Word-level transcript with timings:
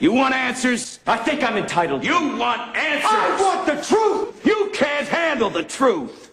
You 0.00 0.12
want 0.12 0.32
answers? 0.32 1.00
I 1.08 1.16
think 1.16 1.42
I'm 1.42 1.56
entitled. 1.56 2.04
You 2.04 2.36
want 2.36 2.76
answers? 2.76 3.10
I 3.10 3.36
want 3.40 3.66
the 3.66 3.84
truth! 3.84 4.46
You 4.46 4.70
can't 4.72 5.08
handle 5.08 5.50
the 5.50 5.64
truth. 5.64 6.30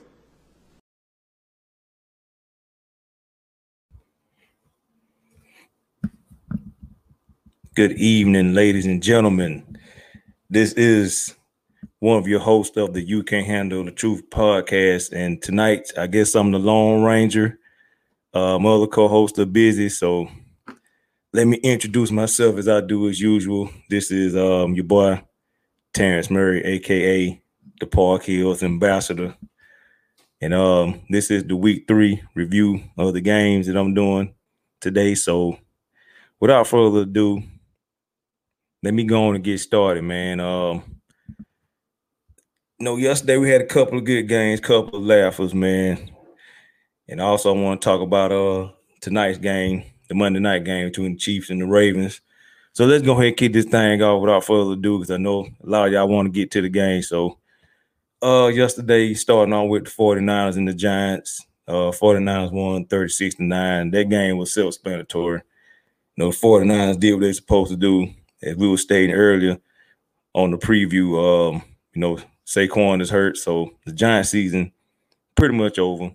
Good 7.73 7.93
evening, 7.93 8.53
ladies 8.53 8.85
and 8.85 9.01
gentlemen. 9.01 9.79
This 10.47 10.73
is 10.73 11.33
one 11.99 12.19
of 12.19 12.27
your 12.27 12.39
hosts 12.41 12.77
of 12.77 12.93
the 12.93 13.01
You 13.01 13.23
Can't 13.23 13.47
Handle 13.47 13.83
the 13.83 13.91
Truth 13.91 14.29
podcast. 14.29 15.11
And 15.11 15.41
tonight, 15.41 15.91
I 15.97 16.05
guess 16.05 16.35
I'm 16.35 16.51
the 16.51 16.59
Lone 16.59 17.03
Ranger. 17.03 17.57
Uh, 18.31 18.59
my 18.59 18.69
other 18.69 18.85
co-hosts 18.85 19.39
are 19.39 19.45
busy, 19.45 19.89
so 19.89 20.29
let 21.35 21.47
me 21.47 21.57
introduce 21.57 22.11
myself 22.11 22.57
as 22.57 22.69
I 22.69 22.79
do 22.79 23.09
as 23.09 23.19
usual. 23.19 23.69
This 23.89 24.09
is 24.09 24.37
um, 24.37 24.73
your 24.73 24.85
boy 24.85 25.21
Terrence 25.93 26.29
Murray, 26.29 26.63
aka 26.63 27.41
the 27.81 27.87
Park 27.87 28.23
Hills 28.23 28.63
Ambassador. 28.63 29.35
And 30.39 30.53
um, 30.53 31.01
this 31.09 31.29
is 31.29 31.43
the 31.43 31.57
week 31.57 31.89
three 31.89 32.23
review 32.35 32.81
of 32.97 33.13
the 33.13 33.19
games 33.19 33.67
that 33.67 33.75
I'm 33.75 33.93
doing 33.93 34.33
today. 34.79 35.13
So 35.13 35.57
without 36.39 36.67
further 36.67 37.01
ado, 37.01 37.43
let 38.81 38.93
me 38.93 39.03
go 39.03 39.27
on 39.27 39.35
and 39.35 39.43
get 39.43 39.59
started, 39.59 40.05
man. 40.05 40.39
Um, 40.39 40.83
know, 42.79 42.95
yesterday 42.95 43.35
we 43.35 43.49
had 43.49 43.59
a 43.59 43.65
couple 43.67 43.97
of 43.97 44.05
good 44.05 44.29
games, 44.29 44.61
couple 44.61 44.99
of 44.99 45.05
laughers, 45.05 45.53
man. 45.53 46.11
And 47.09 47.19
also 47.19 47.53
I 47.53 47.59
want 47.59 47.81
to 47.81 47.85
talk 47.85 47.99
about 47.99 48.31
uh 48.31 48.69
tonight's 49.01 49.37
game 49.37 49.83
the 50.07 50.15
Monday 50.15 50.39
night 50.39 50.63
game 50.63 50.87
between 50.87 51.13
the 51.13 51.17
Chiefs 51.17 51.49
and 51.49 51.61
the 51.61 51.65
Ravens. 51.65 52.21
So 52.73 52.85
let's 52.85 53.03
go 53.03 53.13
ahead 53.13 53.27
and 53.27 53.37
kick 53.37 53.53
this 53.53 53.65
thing 53.65 54.01
off 54.01 54.21
without 54.21 54.43
further 54.43 54.73
ado, 54.73 54.97
because 54.97 55.11
I 55.11 55.17
know 55.17 55.47
a 55.63 55.69
lot 55.69 55.87
of 55.87 55.93
y'all 55.93 56.07
want 56.07 56.27
to 56.27 56.31
get 56.31 56.51
to 56.51 56.61
the 56.61 56.69
game. 56.69 57.01
So 57.01 57.37
uh 58.21 58.47
yesterday, 58.47 59.13
starting 59.13 59.53
on 59.53 59.69
with 59.69 59.85
the 59.85 59.91
49ers 59.91 60.57
and 60.57 60.67
the 60.67 60.73
Giants. 60.73 61.45
Uh 61.67 61.91
49ers 61.91 62.51
won 62.51 62.85
36 62.85 63.35
to 63.35 63.43
9. 63.43 63.91
That 63.91 64.09
game 64.09 64.37
was 64.37 64.53
self-explanatory. 64.53 65.41
You 66.15 66.23
know, 66.23 66.31
the 66.31 66.37
49ers 66.37 66.99
did 66.99 67.13
what 67.13 67.21
they're 67.21 67.33
supposed 67.33 67.71
to 67.71 67.77
do, 67.77 68.07
as 68.43 68.55
we 68.55 68.69
were 68.69 68.77
stating 68.77 69.15
earlier 69.15 69.57
on 70.33 70.51
the 70.51 70.57
preview. 70.57 71.53
Um, 71.53 71.63
you 71.93 72.01
know, 72.01 72.19
Saquon 72.45 73.01
is 73.01 73.09
hurt, 73.09 73.37
so 73.37 73.71
the 73.85 73.91
Giant 73.91 74.27
season 74.27 74.71
pretty 75.35 75.55
much 75.55 75.79
over. 75.79 76.11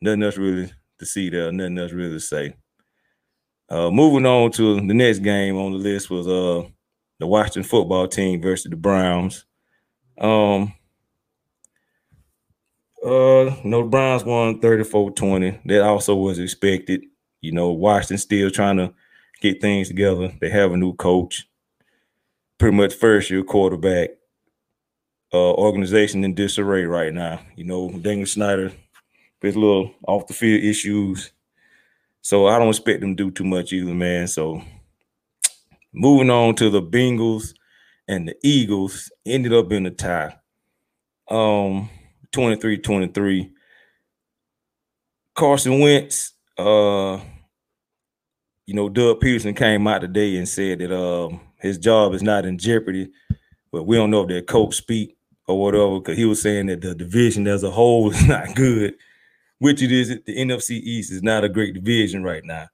Nothing 0.00 0.22
else 0.22 0.36
really 0.36 0.72
to 0.98 1.06
see 1.06 1.30
there, 1.30 1.52
nothing 1.52 1.78
else 1.78 1.92
really 1.92 2.14
to 2.14 2.20
say. 2.20 2.54
Uh, 3.68 3.90
moving 3.90 4.26
on 4.26 4.50
to 4.52 4.76
the 4.76 4.94
next 4.94 5.20
game 5.20 5.56
on 5.56 5.72
the 5.72 5.78
list 5.78 6.08
was 6.10 6.26
uh 6.26 6.62
the 7.18 7.26
Washington 7.26 7.64
football 7.64 8.06
team 8.06 8.40
versus 8.40 8.70
the 8.70 8.76
Browns. 8.76 9.44
Um 10.20 10.72
uh 13.04 13.54
know 13.64 13.82
the 13.82 13.88
Browns 13.88 14.24
won 14.24 14.60
34-20. 14.60 15.60
That 15.66 15.82
also 15.82 16.14
was 16.14 16.38
expected. 16.38 17.02
You 17.40 17.52
know, 17.52 17.70
Washington 17.72 18.18
still 18.18 18.50
trying 18.50 18.78
to 18.78 18.92
get 19.40 19.60
things 19.60 19.88
together. 19.88 20.32
They 20.40 20.50
have 20.50 20.72
a 20.72 20.76
new 20.76 20.94
coach, 20.94 21.46
pretty 22.58 22.76
much 22.76 22.94
first 22.94 23.30
year 23.30 23.42
quarterback. 23.42 24.10
Uh 25.32 25.52
organization 25.54 26.24
in 26.24 26.34
disarray 26.34 26.84
right 26.84 27.12
now. 27.12 27.40
You 27.56 27.64
know, 27.64 27.90
Daniel 27.90 28.26
Snyder 28.26 28.72
with 29.42 29.56
little 29.56 29.92
off 30.06 30.26
the 30.26 30.34
field 30.34 30.64
issues 30.64 31.32
so 32.26 32.48
I 32.48 32.58
don't 32.58 32.70
expect 32.70 33.02
them 33.02 33.14
to 33.14 33.24
do 33.24 33.30
too 33.30 33.44
much 33.44 33.72
either, 33.72 33.94
man. 33.94 34.26
So 34.26 34.60
moving 35.92 36.28
on 36.28 36.56
to 36.56 36.70
the 36.70 36.82
Bengals 36.82 37.54
and 38.08 38.26
the 38.26 38.34
Eagles 38.42 39.12
ended 39.24 39.52
up 39.52 39.70
in 39.70 39.86
a 39.86 39.92
tie. 39.92 40.34
Um 41.30 41.88
23-23. 42.32 43.52
Carson 45.36 45.78
Wentz, 45.78 46.32
uh, 46.58 47.20
you 48.66 48.74
know, 48.74 48.88
Doug 48.88 49.20
Pederson 49.20 49.56
came 49.56 49.86
out 49.86 50.00
today 50.00 50.36
and 50.36 50.48
said 50.48 50.80
that 50.80 50.92
um 50.92 51.40
his 51.60 51.78
job 51.78 52.12
is 52.12 52.24
not 52.24 52.44
in 52.44 52.58
jeopardy, 52.58 53.08
but 53.70 53.84
we 53.84 53.94
don't 53.94 54.10
know 54.10 54.22
if 54.22 54.28
that 54.30 54.48
coach 54.48 54.74
speak 54.74 55.16
or 55.46 55.60
whatever, 55.62 56.00
because 56.00 56.18
he 56.18 56.24
was 56.24 56.42
saying 56.42 56.66
that 56.66 56.80
the 56.80 56.92
division 56.92 57.46
as 57.46 57.62
a 57.62 57.70
whole 57.70 58.10
is 58.12 58.26
not 58.26 58.56
good 58.56 58.96
which 59.58 59.82
it 59.82 59.92
is. 59.92 60.08
The 60.26 60.36
NFC 60.38 60.72
East 60.72 61.12
is 61.12 61.22
not 61.22 61.44
a 61.44 61.48
great 61.48 61.74
division 61.74 62.22
right 62.22 62.44
now. 62.44 62.68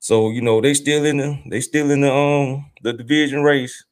So 0.00 0.30
you 0.30 0.42
know 0.42 0.60
they 0.60 0.74
still 0.74 1.04
in 1.04 1.18
the 1.18 1.40
they 1.48 1.60
still 1.60 1.90
in 1.90 2.02
the 2.02 2.12
um 2.12 2.70
the 2.82 2.92
division 2.92 3.42
race. 3.42 3.84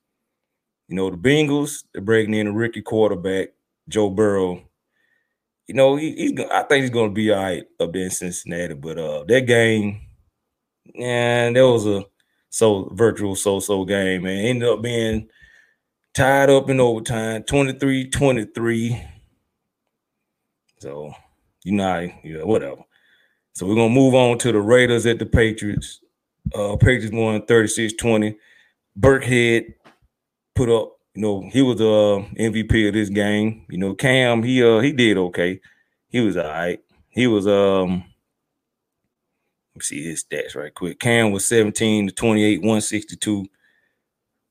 You 0.88 0.96
know 0.96 1.10
the 1.10 1.16
Bengals 1.16 1.84
they're 1.92 2.02
breaking 2.02 2.34
in 2.34 2.48
a 2.48 2.52
rookie 2.52 2.82
quarterback 2.82 3.50
Joe 3.88 4.10
Burrow. 4.10 4.62
You 5.66 5.74
know 5.74 5.96
he, 5.96 6.14
he's 6.14 6.40
I 6.52 6.62
think 6.62 6.82
he's 6.82 6.90
to 6.90 7.08
be 7.10 7.32
all 7.32 7.42
right 7.42 7.64
up 7.80 7.92
there 7.92 8.04
in 8.04 8.10
Cincinnati, 8.10 8.74
but 8.74 8.98
uh 8.98 9.24
that 9.24 9.42
game, 9.42 10.00
yeah, 10.94 11.50
that 11.50 11.62
was 11.68 11.86
a 11.86 12.04
so 12.50 12.90
virtual 12.94 13.36
so-so 13.36 13.84
game, 13.84 14.22
man. 14.24 14.44
Ended 14.46 14.68
up 14.68 14.82
being 14.82 15.28
tied 16.14 16.50
up 16.50 16.70
in 16.70 16.80
overtime, 16.80 17.44
23-23. 17.44 19.02
So 20.78 21.12
you 21.66 21.72
know, 21.72 22.08
yeah, 22.22 22.44
whatever. 22.44 22.82
So 23.52 23.66
we're 23.66 23.74
gonna 23.74 23.92
move 23.92 24.14
on 24.14 24.38
to 24.38 24.52
the 24.52 24.60
Raiders 24.60 25.04
at 25.04 25.18
the 25.18 25.26
Patriots. 25.26 26.00
Uh 26.54 26.76
Patriots 26.76 27.12
won 27.12 27.42
36-20. 27.42 28.36
Burkhead 28.98 29.74
put 30.54 30.68
up, 30.70 30.92
you 31.14 31.22
know, 31.22 31.48
he 31.52 31.62
was 31.62 31.78
the 31.78 31.88
uh, 31.88 32.40
MVP 32.40 32.86
of 32.86 32.94
this 32.94 33.08
game. 33.08 33.66
You 33.68 33.78
know, 33.78 33.94
Cam, 33.94 34.44
he 34.44 34.62
uh 34.62 34.78
he 34.78 34.92
did 34.92 35.18
okay. 35.18 35.60
He 36.08 36.20
was 36.20 36.36
all 36.36 36.44
right. 36.44 36.78
He 37.08 37.26
was 37.26 37.48
um 37.48 38.04
let 39.74 39.74
me 39.74 39.80
see 39.80 40.04
his 40.04 40.24
stats 40.24 40.54
right 40.54 40.72
quick. 40.72 41.00
Cam 41.00 41.32
was 41.32 41.44
17 41.46 42.06
to 42.06 42.14
28, 42.14 42.60
162, 42.60 43.44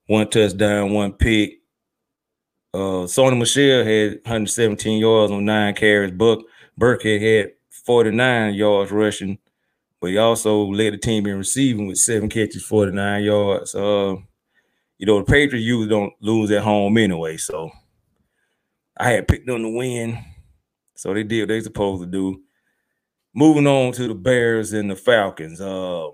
one 0.08 0.30
touchdown, 0.30 0.92
one 0.92 1.14
pick. 1.14 1.62
Uh 2.74 3.08
Sony 3.08 3.40
Michel 3.40 3.86
had 3.86 4.16
117 4.26 5.00
yards 5.00 5.32
on 5.32 5.46
nine 5.46 5.74
carries. 5.76 6.12
Buck 6.12 6.40
Burkhead 6.80 7.22
had 7.22 7.52
49 7.86 8.54
yards 8.54 8.92
rushing, 8.92 9.38
but 10.02 10.10
he 10.12 10.18
also 10.18 10.66
led 10.66 10.94
the 10.94 10.98
team 10.98 11.26
in 11.28 11.38
receiving 11.38 11.88
with 11.88 11.98
seven 11.98 12.30
catches, 12.30 12.64
49 12.66 13.24
yards. 13.24 13.76
Uh, 13.76 14.16
you 14.98 15.06
know, 15.06 15.20
the 15.20 15.26
Patriots 15.26 15.66
usually 15.66 15.90
don't 15.90 16.14
lose 16.22 16.52
at 16.52 16.64
home 16.64 16.98
anyway, 16.98 17.38
so 17.38 17.72
I 18.98 19.12
had 19.12 19.28
picked 19.28 19.48
them 19.48 19.64
to 19.64 19.70
win. 19.70 20.18
So 20.96 21.14
they 21.14 21.24
did 21.24 21.42
what 21.42 21.50
they 21.50 21.62
supposed 21.62 22.04
to 22.04 22.08
do. 22.08 22.42
Moving 23.34 23.68
on 23.68 23.92
to 23.94 24.08
the 24.08 24.16
Bears 24.16 24.72
and 24.72 24.90
the 24.90 24.96
Falcons. 24.96 25.60
Um, 25.60 26.12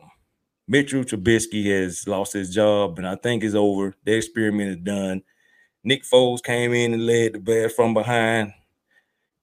Mitchell 0.67 1.03
Trubisky 1.03 1.65
has 1.65 2.07
lost 2.07 2.33
his 2.33 2.53
job, 2.53 2.97
and 2.97 3.07
I 3.07 3.15
think 3.15 3.43
it's 3.43 3.55
over. 3.55 3.95
The 4.03 4.15
experiment 4.15 4.69
is 4.71 4.77
done. 4.77 5.21
Nick 5.83 6.03
Foles 6.03 6.43
came 6.43 6.73
in 6.73 6.93
and 6.93 7.05
led 7.05 7.33
the 7.33 7.39
Bears 7.39 7.73
from 7.73 7.93
behind 7.93 8.53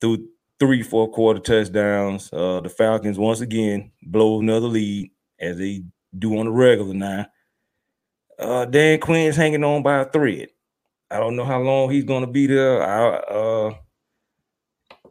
through 0.00 0.28
three 0.58 0.82
four 0.82 1.10
quarter 1.10 1.40
touchdowns. 1.40 2.30
Uh, 2.32 2.60
the 2.60 2.68
Falcons 2.68 3.18
once 3.18 3.40
again 3.40 3.90
blow 4.02 4.40
another 4.40 4.66
lead 4.66 5.10
as 5.40 5.58
they 5.58 5.82
do 6.18 6.38
on 6.38 6.46
the 6.46 6.50
regular 6.52 6.94
now. 6.94 7.26
Uh, 8.38 8.64
Dan 8.64 9.00
Quinn's 9.00 9.36
hanging 9.36 9.64
on 9.64 9.82
by 9.82 10.00
a 10.00 10.04
thread. 10.04 10.48
I 11.10 11.18
don't 11.18 11.36
know 11.36 11.44
how 11.44 11.60
long 11.60 11.90
he's 11.90 12.04
going 12.04 12.24
to 12.24 12.30
be 12.30 12.46
there. 12.46 12.82
I 12.82 13.16
uh, 13.16 13.74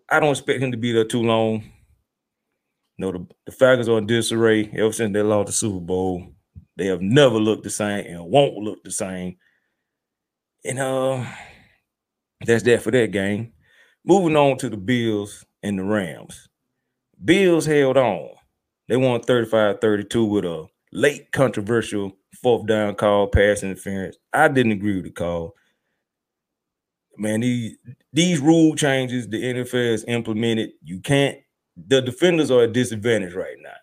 I 0.10 0.20
don't 0.20 0.32
expect 0.32 0.62
him 0.62 0.72
to 0.72 0.78
be 0.78 0.92
there 0.92 1.06
too 1.06 1.24
long. 1.24 1.64
You 2.98 3.06
know, 3.06 3.12
the, 3.12 3.28
the 3.46 3.52
Falcons 3.52 3.90
are 3.90 3.98
in 3.98 4.08
disarray 4.08 4.70
ever 4.74 4.92
since 4.92 5.14
they 5.14 5.22
lost 5.22 5.48
the 5.48 5.54
Super 5.54 5.80
Bowl. 5.80 6.28
They 6.78 6.88
have 6.88 7.02
never 7.02 7.38
looked 7.40 7.64
the 7.64 7.70
same 7.70 8.06
and 8.06 8.26
won't 8.26 8.56
look 8.56 8.84
the 8.84 8.92
same. 8.92 9.38
And 10.64 10.80
uh, 10.80 11.26
that's 12.46 12.64
that 12.64 12.82
for 12.82 12.92
that 12.92 13.12
game. 13.12 13.54
Moving 14.08 14.38
on 14.38 14.58
to 14.60 14.70
the 14.70 14.78
Bills 14.78 15.44
and 15.62 15.78
the 15.78 15.84
Rams. 15.84 16.48
Bills 17.26 17.66
held 17.66 17.98
on. 17.98 18.30
They 18.88 18.96
won 18.96 19.20
35-32 19.20 20.30
with 20.30 20.46
a 20.46 20.66
late 20.94 21.34
controversial 21.34 22.14
fourth 22.42 22.66
down 22.68 22.96
call, 22.96 23.28
pass 23.28 23.64
interference. 23.64 24.16
I 24.32 24.48
didn't 24.48 24.72
agree 24.72 24.96
with 24.96 25.04
the 25.04 25.12
call. 25.12 25.56
Man, 27.18 27.42
these 27.42 27.76
these 28.14 28.40
rule 28.40 28.76
changes 28.76 29.28
the 29.28 29.44
NFL 29.44 29.92
has 29.92 30.06
implemented, 30.08 30.70
you 30.82 31.02
can't. 31.02 31.40
The 31.76 32.02
defenders 32.02 32.50
are 32.50 32.64
at 32.64 32.72
disadvantage 32.72 33.34
right 33.34 33.58
now. 33.60 33.76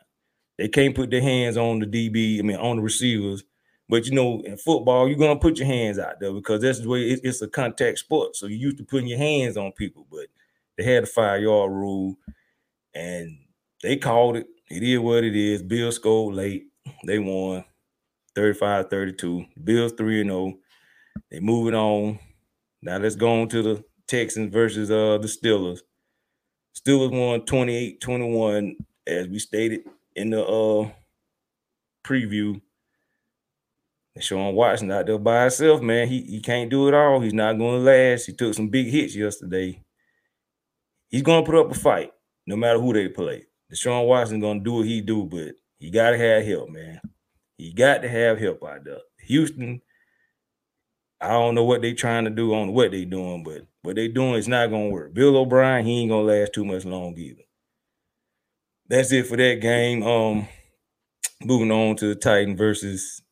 They 0.57 0.69
can't 0.69 0.95
put 0.95 1.11
their 1.11 1.21
hands 1.21 1.59
on 1.59 1.81
the 1.81 1.87
DB. 1.87 2.39
I 2.39 2.43
mean, 2.43 2.57
on 2.57 2.77
the 2.77 2.83
receivers 2.83 3.45
but 3.89 4.07
you 4.07 4.13
know, 4.15 4.41
in 4.45 4.57
football, 4.57 5.09
you're 5.09 5.19
gonna 5.19 5.39
put 5.41 5.59
your 5.59 5.69
hands 5.69 5.99
out 5.99 6.21
there 6.21 6.33
because 6.33 6.63
that's 6.63 6.81
the 6.81 6.89
way 6.89 7.11
it, 7.11 7.21
it's 7.25 7.43
a 7.43 7.49
contact 7.49 7.99
sport. 8.01 8.37
So 8.37 8.47
you 8.47 8.57
used 8.57 8.79
to 8.79 8.85
putting 8.85 9.09
your 9.09 9.19
hands 9.19 9.57
on 9.57 9.73
people, 9.73 10.07
but 10.11 10.27
they 10.79 10.85
had 10.85 11.05
a 11.05 11.07
five 11.07 11.43
yard 11.43 11.73
rule, 11.73 12.17
and 12.95 13.39
they 13.83 13.97
called 13.97 14.37
it. 14.37 14.47
It 14.71 14.83
is 14.83 15.01
what 15.01 15.25
it 15.25 15.37
is. 15.37 15.63
Bill 15.63 15.93
scored 15.93 16.37
late. 16.37 16.67
They 17.07 17.19
won. 17.19 17.65
35 18.37 18.91
32. 18.91 19.47
Bills 19.65 19.93
3 19.93 20.23
and 20.23 20.31
0. 20.31 20.59
They 21.31 21.41
moving 21.41 21.75
on. 21.75 22.19
Now 22.83 22.99
let's 22.99 23.17
go 23.17 23.43
on 23.43 23.49
to 23.51 23.63
the 23.63 23.85
Texans 24.09 24.53
versus 24.53 24.91
uh 24.91 25.19
the 25.19 25.29
Steelers. 25.29 25.81
Steelers 26.77 27.13
won 27.13 27.43
28-21, 27.43 28.77
as 29.07 29.29
we 29.29 29.39
stated 29.39 29.83
in 30.17 30.31
the 30.31 30.45
uh 30.45 30.91
preview. 32.05 32.61
Sean 34.21 34.55
Watson 34.55 34.91
out 34.93 35.07
there 35.07 35.19
by 35.19 35.43
himself, 35.43 35.83
man. 35.83 36.07
He, 36.09 36.23
he 36.23 36.41
can't 36.41 36.71
do 36.71 36.87
it 36.87 36.95
all. 36.95 37.21
He's 37.21 37.35
not 37.35 37.59
going 37.59 37.85
to 37.85 37.91
last. 37.91 38.27
He 38.27 38.33
took 38.33 38.55
some 38.55 38.69
big 38.69 38.87
hits 38.87 39.17
yesterday. 39.17 39.83
He's 41.09 41.23
going 41.23 41.45
to 41.45 41.51
put 41.51 41.59
up 41.59 41.71
a 41.71 41.75
fight, 41.75 42.13
no 42.47 42.57
matter 42.57 42.79
who 42.79 42.93
they 42.93 43.09
play. 43.09 43.47
Deshaun 43.73 44.07
Watson 44.07 44.41
going 44.41 44.61
to 44.61 44.65
do 44.65 44.75
what 44.75 44.87
he 44.87 45.01
do, 45.01 45.25
but 45.25 45.55
he 45.79 45.91
got 45.91 46.11
to 46.11 46.19
have 46.19 46.45
help, 46.45 46.71
man. 46.71 47.01
He 47.59 47.73
got 47.73 48.03
to 48.03 48.09
have 48.09 48.39
help 48.39 48.63
out 48.63 48.85
there. 48.85 48.99
Houston, 49.21 49.81
I 51.21 51.31
don't 51.31 51.55
know 51.55 51.65
what 51.65 51.83
they 51.83 51.93
trying 51.93 52.25
to 52.25 52.31
do 52.31 52.55
on 52.55 52.73
what 52.73 52.93
they 52.93 53.05
doing, 53.05 53.43
but 53.43 53.63
what 53.83 53.97
they 53.97 54.09
doing 54.09 54.35
is 54.35 54.49
not 54.49 54.71
going 54.71 54.91
to 54.91 54.95
work. 54.95 55.15
Bill 55.15 55.37
O'Brien, 55.37 55.87
he 55.87 56.01
ain't 56.01 56.11
going 56.11 56.27
to 56.27 56.33
last 56.33 56.53
too 56.53 56.65
much 56.65 56.85
long 56.85 57.17
either. 57.19 57.43
That's 58.89 59.13
it 59.13 59.27
for 59.27 59.37
that 59.37 59.61
game. 59.61 60.03
Um, 60.03 60.47
moving 61.43 61.71
on 61.71 61.97
to 61.97 62.09
the 62.09 62.15
Titan 62.15 62.57
versus 62.57 63.23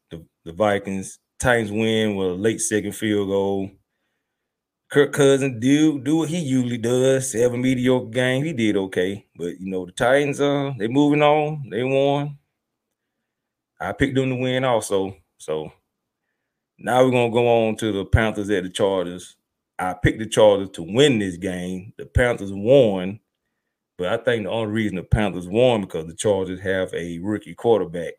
the 0.44 0.52
Vikings. 0.52 1.18
Titans 1.38 1.72
win 1.72 2.14
with 2.16 2.28
a 2.28 2.34
late 2.34 2.60
second 2.60 2.92
field 2.92 3.28
goal. 3.28 3.70
Kirk 4.90 5.12
Cousins 5.12 5.58
do 5.60 5.98
do 6.00 6.18
what 6.18 6.28
he 6.28 6.38
usually 6.38 6.78
does. 6.78 7.32
Have 7.32 7.54
a 7.54 7.58
mediocre 7.58 8.10
game. 8.10 8.44
He 8.44 8.52
did 8.52 8.76
okay, 8.76 9.26
but 9.36 9.58
you 9.58 9.70
know 9.70 9.86
the 9.86 9.92
Titans. 9.92 10.40
Uh, 10.40 10.72
they 10.78 10.86
moving 10.86 11.22
on. 11.22 11.68
They 11.70 11.82
won. 11.82 12.38
I 13.80 13.92
picked 13.92 14.14
them 14.14 14.28
to 14.30 14.36
win 14.36 14.64
also. 14.64 15.16
So 15.38 15.72
now 16.78 17.04
we're 17.04 17.10
gonna 17.10 17.32
go 17.32 17.68
on 17.68 17.76
to 17.76 17.90
the 17.90 18.04
Panthers 18.04 18.50
at 18.50 18.64
the 18.64 18.70
Chargers. 18.70 19.36
I 19.78 19.94
picked 19.94 20.18
the 20.18 20.26
Chargers 20.26 20.70
to 20.74 20.82
win 20.82 21.18
this 21.18 21.38
game. 21.38 21.94
The 21.96 22.06
Panthers 22.06 22.52
won, 22.52 23.18
but 23.98 24.08
I 24.08 24.18
think 24.22 24.44
the 24.44 24.50
only 24.50 24.72
reason 24.72 24.96
the 24.96 25.02
Panthers 25.02 25.48
won 25.48 25.80
because 25.80 26.06
the 26.06 26.14
Chargers 26.14 26.60
have 26.60 26.92
a 26.94 27.18
rookie 27.18 27.54
quarterback 27.54 28.12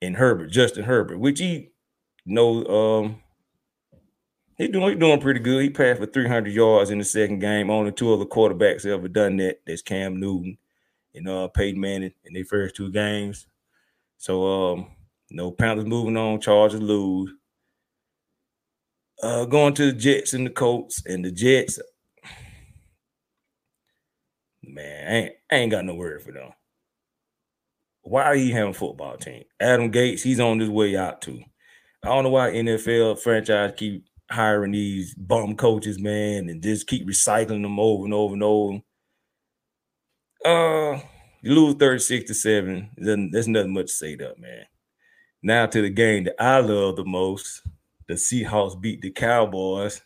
in 0.00 0.14
Herbert, 0.14 0.50
Justin 0.50 0.84
Herbert, 0.84 1.18
which 1.18 1.38
he 1.38 1.70
know 2.24 2.64
um 2.66 3.22
he 4.58 4.68
doing 4.68 4.98
doing 4.98 5.20
pretty 5.20 5.40
good. 5.40 5.62
He 5.62 5.70
passed 5.70 6.00
for 6.00 6.06
300 6.06 6.52
yards 6.52 6.90
in 6.90 6.98
the 6.98 7.04
second 7.04 7.40
game. 7.40 7.70
Only 7.70 7.92
two 7.92 8.12
other 8.12 8.24
quarterbacks 8.24 8.86
ever 8.86 9.08
done 9.08 9.36
that. 9.38 9.60
That's 9.66 9.82
Cam 9.82 10.18
Newton 10.18 10.58
and 11.14 11.28
uh 11.28 11.48
Peyton 11.48 11.80
Manning 11.80 12.12
in 12.24 12.32
their 12.34 12.44
first 12.44 12.76
two 12.76 12.90
games. 12.90 13.46
So 14.18 14.72
um 14.72 14.86
you 15.28 15.36
know 15.36 15.50
Panthers 15.50 15.86
moving 15.86 16.16
on, 16.16 16.40
Chargers 16.40 16.80
lose. 16.80 17.32
Uh 19.22 19.44
going 19.44 19.74
to 19.74 19.86
the 19.86 19.98
Jets 19.98 20.34
and 20.34 20.46
the 20.46 20.50
Colts 20.50 21.02
and 21.06 21.24
the 21.24 21.30
Jets. 21.30 21.78
Man, 24.62 25.08
I 25.08 25.14
ain't, 25.14 25.34
I 25.50 25.54
ain't 25.56 25.70
got 25.70 25.84
no 25.84 25.94
word 25.94 26.22
for 26.22 26.32
them 26.32 26.52
why 28.06 28.34
you 28.34 28.52
having 28.52 28.70
a 28.70 28.74
football 28.74 29.16
team? 29.16 29.44
Adam 29.60 29.90
Gase, 29.90 30.22
he's 30.22 30.38
on 30.40 30.60
his 30.60 30.70
way 30.70 30.96
out 30.96 31.22
too. 31.22 31.42
I 32.04 32.08
don't 32.08 32.24
know 32.24 32.30
why 32.30 32.50
NFL 32.50 33.18
franchise 33.18 33.72
keep 33.76 34.04
hiring 34.30 34.72
these 34.72 35.14
bum 35.14 35.56
coaches, 35.56 35.98
man, 35.98 36.48
and 36.48 36.62
just 36.62 36.86
keep 36.86 37.06
recycling 37.06 37.62
them 37.62 37.80
over 37.80 38.04
and 38.04 38.14
over 38.14 38.34
and 38.34 38.42
over. 38.42 38.78
Uh, 40.44 41.00
you 41.42 41.54
lose 41.54 41.74
36 41.74 42.28
to 42.28 42.34
7. 42.34 42.90
Then 42.96 43.30
there's 43.32 43.48
nothing 43.48 43.74
much 43.74 43.86
to 43.86 43.92
say 43.92 44.14
that, 44.14 44.38
man. 44.38 44.66
Now 45.42 45.66
to 45.66 45.82
the 45.82 45.90
game 45.90 46.24
that 46.24 46.40
I 46.40 46.60
love 46.60 46.96
the 46.96 47.04
most. 47.04 47.62
The 48.06 48.14
Seahawks 48.14 48.80
beat 48.80 49.02
the 49.02 49.10
Cowboys. 49.10 50.00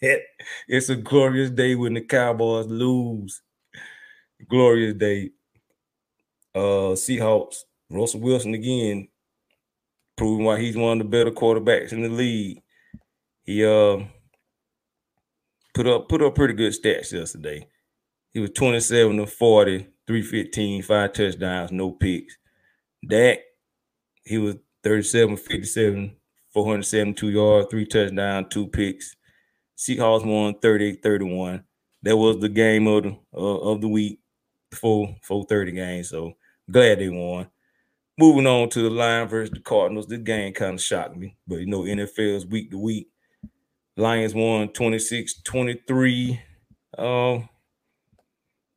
it's 0.00 0.88
a 0.88 0.96
glorious 0.96 1.50
day 1.50 1.74
when 1.74 1.94
the 1.94 2.00
Cowboys 2.00 2.66
lose. 2.66 3.42
Glorious 4.48 4.94
day 4.94 5.30
uh 6.54 6.94
Seahawks, 6.94 7.64
Russell 7.90 8.20
Wilson 8.20 8.54
again, 8.54 9.08
proving 10.16 10.44
why 10.44 10.60
he's 10.60 10.76
one 10.76 11.00
of 11.00 11.06
the 11.06 11.10
better 11.10 11.30
quarterbacks 11.30 11.92
in 11.92 12.02
the 12.02 12.08
league. 12.08 12.62
He 13.44 13.64
uh 13.64 14.04
put 15.74 15.86
up 15.86 16.08
put 16.08 16.22
up 16.22 16.34
pretty 16.34 16.54
good 16.54 16.72
stats 16.72 17.12
yesterday. 17.12 17.66
He 18.32 18.40
was 18.40 18.50
27 18.50 19.16
to 19.18 19.26
40, 19.26 19.88
315, 20.06 20.82
five 20.82 21.12
touchdowns, 21.12 21.72
no 21.72 21.90
picks. 21.90 22.38
Dak, 23.06 23.40
he 24.24 24.38
was 24.38 24.56
37 24.84 25.36
57, 25.36 26.16
472 26.52 27.30
yards, 27.30 27.68
three 27.70 27.86
touchdowns, 27.86 28.46
two 28.50 28.68
picks. 28.68 29.16
Seahawks 29.76 30.24
won 30.24 30.58
38 30.60 31.02
31. 31.02 31.64
That 32.02 32.16
was 32.16 32.38
the 32.40 32.48
game 32.48 32.86
of 32.86 33.02
the 33.04 33.16
uh, 33.34 33.58
of 33.70 33.80
the 33.80 33.88
week, 33.88 34.20
the 34.70 34.76
full 34.76 35.16
full 35.22 35.44
30 35.44 35.72
game. 35.72 36.04
So 36.04 36.34
Glad 36.72 37.00
they 37.00 37.10
won. 37.10 37.48
Moving 38.18 38.46
on 38.46 38.70
to 38.70 38.82
the 38.82 38.90
Lions 38.90 39.30
versus 39.30 39.52
the 39.52 39.60
Cardinals. 39.60 40.06
This 40.06 40.20
game 40.20 40.54
kind 40.54 40.74
of 40.74 40.82
shocked 40.82 41.16
me, 41.16 41.36
but 41.46 41.56
you 41.56 41.66
know, 41.66 41.82
NFL 41.82 42.36
is 42.36 42.46
week 42.46 42.70
to 42.70 42.78
week. 42.78 43.08
Lions 43.96 44.34
won 44.34 44.68
26 44.68 45.42
23. 45.42 46.40
Um, 46.98 47.48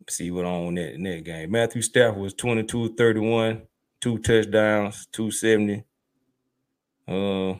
see 0.10 0.32
what 0.32 0.46
on 0.46 0.76
that, 0.76 0.94
in 0.94 1.04
that 1.04 1.24
game. 1.24 1.52
Matthew 1.52 1.82
Stafford 1.82 2.22
was 2.22 2.34
22 2.34 2.96
31, 2.96 3.62
two 4.02 4.18
touchdowns, 4.20 5.08
270. 5.14 5.86
Uh, 7.08 7.58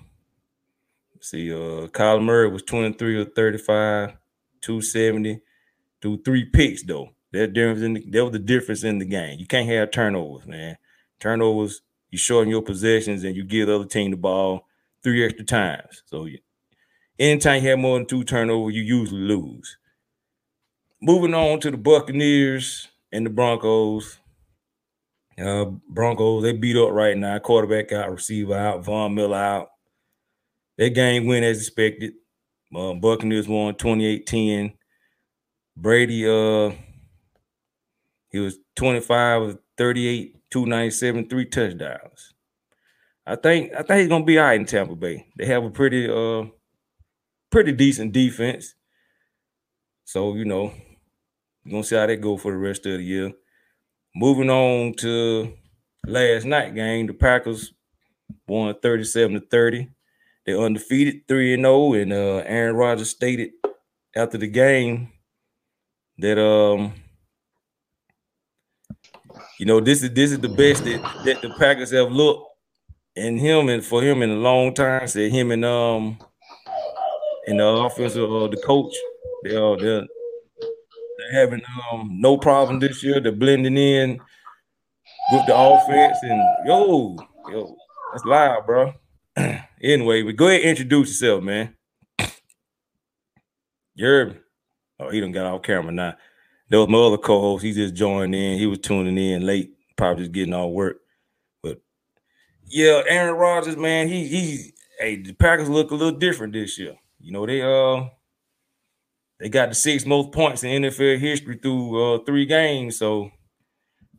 see, 1.22 1.52
uh, 1.54 1.88
Kyler 1.88 2.24
Murray 2.24 2.50
was 2.50 2.64
23 2.64 3.22
or 3.22 3.26
35, 3.26 4.18
270, 4.62 5.42
threw 6.02 6.22
three 6.24 6.46
picks 6.46 6.84
though. 6.84 7.15
That 7.36 7.54
difference 7.54 7.82
in 7.82 7.94
the, 7.94 8.06
that 8.12 8.24
was 8.24 8.34
the 8.34 8.40
difference 8.40 8.84
in 8.84 8.98
the 8.98 9.06
game. 9.06 9.40
You 9.40 9.46
can't 9.46 9.68
have 9.68 9.92
turnovers, 9.92 10.48
man. 10.48 10.78
Turnovers, 11.20 11.82
you 12.12 12.18
shorten 12.18 12.50
your 12.50 12.62
possessions 12.62 13.24
and 13.24 13.36
you 13.36 13.44
give 13.44 13.68
the 13.68 13.76
other 13.76 13.86
team 13.86 14.12
the 14.12 14.18
ball 14.18 14.68
three 15.04 15.26
extra 15.26 15.46
times. 15.46 16.04
So 16.06 16.28
anytime 17.20 17.64
you 17.64 17.70
have 17.70 17.80
more 17.80 17.98
than 17.98 18.08
two 18.08 18.24
turnovers, 18.24 18.76
you 18.76 18.84
usually 18.84 19.22
lose. 19.22 19.78
Moving 21.02 21.34
on 21.34 21.60
to 21.60 21.72
the 21.72 21.78
Buccaneers 21.78 22.88
and 23.12 23.26
the 23.26 23.30
Broncos. 23.30 24.20
Uh, 25.38 25.66
Broncos, 25.90 26.44
they 26.44 26.54
beat 26.54 26.78
up 26.78 26.92
right 26.92 27.18
now. 27.18 27.38
Quarterback 27.40 27.92
out, 27.92 28.12
receiver 28.12 28.56
out, 28.56 28.86
Von 28.86 29.14
Miller 29.14 29.38
out. 29.38 29.68
That 30.78 30.92
game 30.92 31.28
went 31.28 31.46
as 31.46 31.60
expected. 31.60 32.14
Uh, 32.74 32.94
Buccaneers 32.94 33.48
won 33.48 33.74
28-10. 33.76 34.74
Brady 35.78 36.26
uh 36.26 36.72
he 38.36 38.42
was 38.42 38.58
25 38.76 39.42
of 39.44 39.60
38, 39.78 40.36
297, 40.50 41.30
three 41.30 41.46
touchdowns. 41.46 42.34
I 43.26 43.38
think 43.38 43.72
I 43.74 43.82
think 43.82 44.02
he's 44.02 44.10
gonna 44.10 44.26
be 44.26 44.38
all 44.38 44.44
right 44.44 44.60
in 44.60 44.66
Tampa 44.66 44.94
Bay. 44.94 45.26
They 45.38 45.46
have 45.46 45.64
a 45.64 45.70
pretty 45.70 46.10
uh 46.10 46.50
pretty 47.50 47.72
decent 47.72 48.12
defense. 48.12 48.76
So, 50.04 50.36
you 50.36 50.44
know, 50.44 50.74
we're 51.64 51.72
gonna 51.72 51.84
see 51.86 51.96
how 51.96 52.08
they 52.08 52.18
go 52.18 52.36
for 52.36 52.52
the 52.52 52.58
rest 52.58 52.86
of 52.86 52.98
the 52.98 53.04
year. 53.04 53.32
Moving 54.14 54.50
on 54.50 54.96
to 54.96 55.54
last 56.06 56.44
night 56.44 56.76
game, 56.76 57.08
the 57.08 57.14
Packers 57.14 57.74
won 58.50 58.76
37 58.82 59.40
to 59.40 59.48
30. 59.48 59.88
They're 60.46 60.60
undefeated 60.60 61.26
3 61.30 61.54
and 61.54 61.64
0. 61.64 61.94
And 61.94 62.12
uh 62.12 62.44
Aaron 62.46 62.76
Rodgers 62.76 63.12
stated 63.12 63.52
after 64.14 64.38
the 64.38 64.48
game 64.48 65.14
that 66.18 66.38
um 66.38 66.96
you 69.60 69.66
know, 69.66 69.80
this 69.80 70.04
is 70.04 70.12
this 70.12 70.32
is 70.32 70.40
the 70.40 70.50
best 70.50 70.84
that, 70.86 71.02
that 71.26 71.42
the 71.42 71.50
Packers 71.58 71.92
have 71.92 72.12
looked 72.12 72.48
in 73.16 73.38
him 73.38 73.70
and 73.70 73.84
for 73.84 74.02
him 74.02 74.22
in 74.22 74.30
a 74.30 74.36
long 74.36 74.74
time. 74.74 75.08
Said 75.08 75.32
him 75.32 75.52
and 75.52 75.64
um 75.64 76.18
and 77.48 77.60
the 77.60 77.68
offensive 77.68 78.32
uh, 78.32 78.48
the 78.48 78.62
coach, 78.66 78.94
they 79.44 79.56
are 79.56 79.78
they're, 79.78 80.02
they're 80.02 81.40
having 81.42 81.62
um 81.92 82.10
no 82.20 82.38
problem 82.38 82.80
this 82.80 83.04
year. 83.04 83.20
They're 83.20 83.32
blending 83.32 83.78
in 83.78 84.20
with 85.32 85.46
the 85.48 85.56
offense 85.56 86.18
and 86.24 86.42
yo, 86.68 87.16
yo, 87.50 87.76
that's 88.12 88.26
loud, 88.26 88.66
bro. 88.66 88.94
anyway, 89.82 90.24
we 90.24 90.34
go 90.34 90.48
ahead 90.48 90.62
and 90.62 90.70
introduce 90.70 91.10
yourself, 91.10 91.44
man. 91.44 91.76
You're 93.94 94.36
oh, 95.00 95.10
he 95.10 95.22
don't 95.22 95.32
got 95.32 95.46
off 95.46 95.64
camera 95.64 95.92
now. 95.92 96.16
There 96.70 96.80
was 96.80 96.90
my 96.90 96.98
other 97.00 97.18
co-host. 97.18 97.64
He 97.64 97.74
just 97.74 97.94
joined 97.94 98.36
in. 98.36 98.58
He 98.58 98.66
was 98.66 98.80
tuning 98.80 99.18
in 99.18 99.46
late, 99.46 99.74
probably 99.96 100.24
just 100.24 100.32
getting 100.34 100.54
all 100.54 100.74
work. 100.74 100.98
But 101.62 101.82
yeah, 102.68 103.04
Aaron 103.08 103.36
Rodgers, 103.36 103.78
man, 103.78 104.08
he 104.08 104.28
he 104.28 104.74
hey, 105.00 105.18
the 105.22 105.34
Packers 105.34 105.70
look 105.70 105.92
a 105.92 105.96
little 105.96 106.18
different 106.20 106.54
this 106.54 106.78
year. 106.80 106.96
You 107.20 107.32
know, 107.34 107.46
they 107.46 107.62
uh 107.62 108.10
they 109.40 109.50
got 109.50 109.70
the 109.70 109.76
six 109.76 110.06
most 110.06 110.32
points 110.32 110.64
in 110.64 110.84
NFL 110.84 111.20
history 111.20 111.58
through 111.62 112.16
uh 112.16 112.24
three 112.26 112.46
games. 112.46 112.98
So 112.98 113.32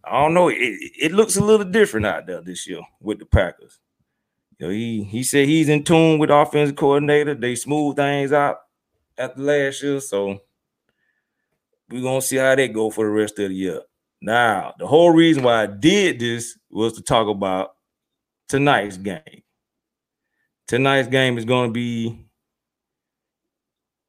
I 0.05 0.23
don't 0.23 0.35
know. 0.35 0.49
It, 0.49 0.57
it 0.59 1.13
looks 1.13 1.37
a 1.37 1.45
little 1.45 1.67
different 1.67 2.07
out 2.07 2.27
there 2.27 2.41
this 2.43 2.67
year 2.69 2.81
with 3.01 3.19
the 3.19 3.27
Packers. 3.27 3.81
you 4.59 4.67
know, 4.67 4.73
he 4.73 5.05
he 5.05 5.23
said 5.23 5.49
he's 5.49 5.69
in 5.69 5.85
tune 5.85 6.19
with 6.19 6.31
offensive 6.31 6.77
coordinator. 6.77 7.35
They 7.35 7.55
smooth 7.57 7.97
things 7.97 8.33
out 8.33 8.59
after 9.19 9.43
last 9.43 9.83
year, 9.83 10.01
so 10.01 10.41
we're 11.91 12.03
gonna 12.03 12.23
see 12.23 12.37
how 12.37 12.55
that 12.55 12.73
go 12.73 12.91
for 12.91 13.05
the 13.05 13.11
rest 13.11 13.39
of 13.39 13.49
the 13.49 13.55
year. 13.55 13.83
Now, 14.21 14.75
the 14.79 14.87
whole 14.87 15.11
reason 15.11 15.43
why 15.43 15.63
I 15.63 15.67
did 15.67 16.19
this 16.19 16.59
was 16.71 16.95
to 16.95 17.03
talk 17.03 17.29
about 17.29 17.75
tonight's 18.49 18.97
game. 18.97 19.43
Tonight's 20.69 21.09
game 21.09 21.39
is 21.39 21.45
to 21.69 21.69
be 21.71 22.27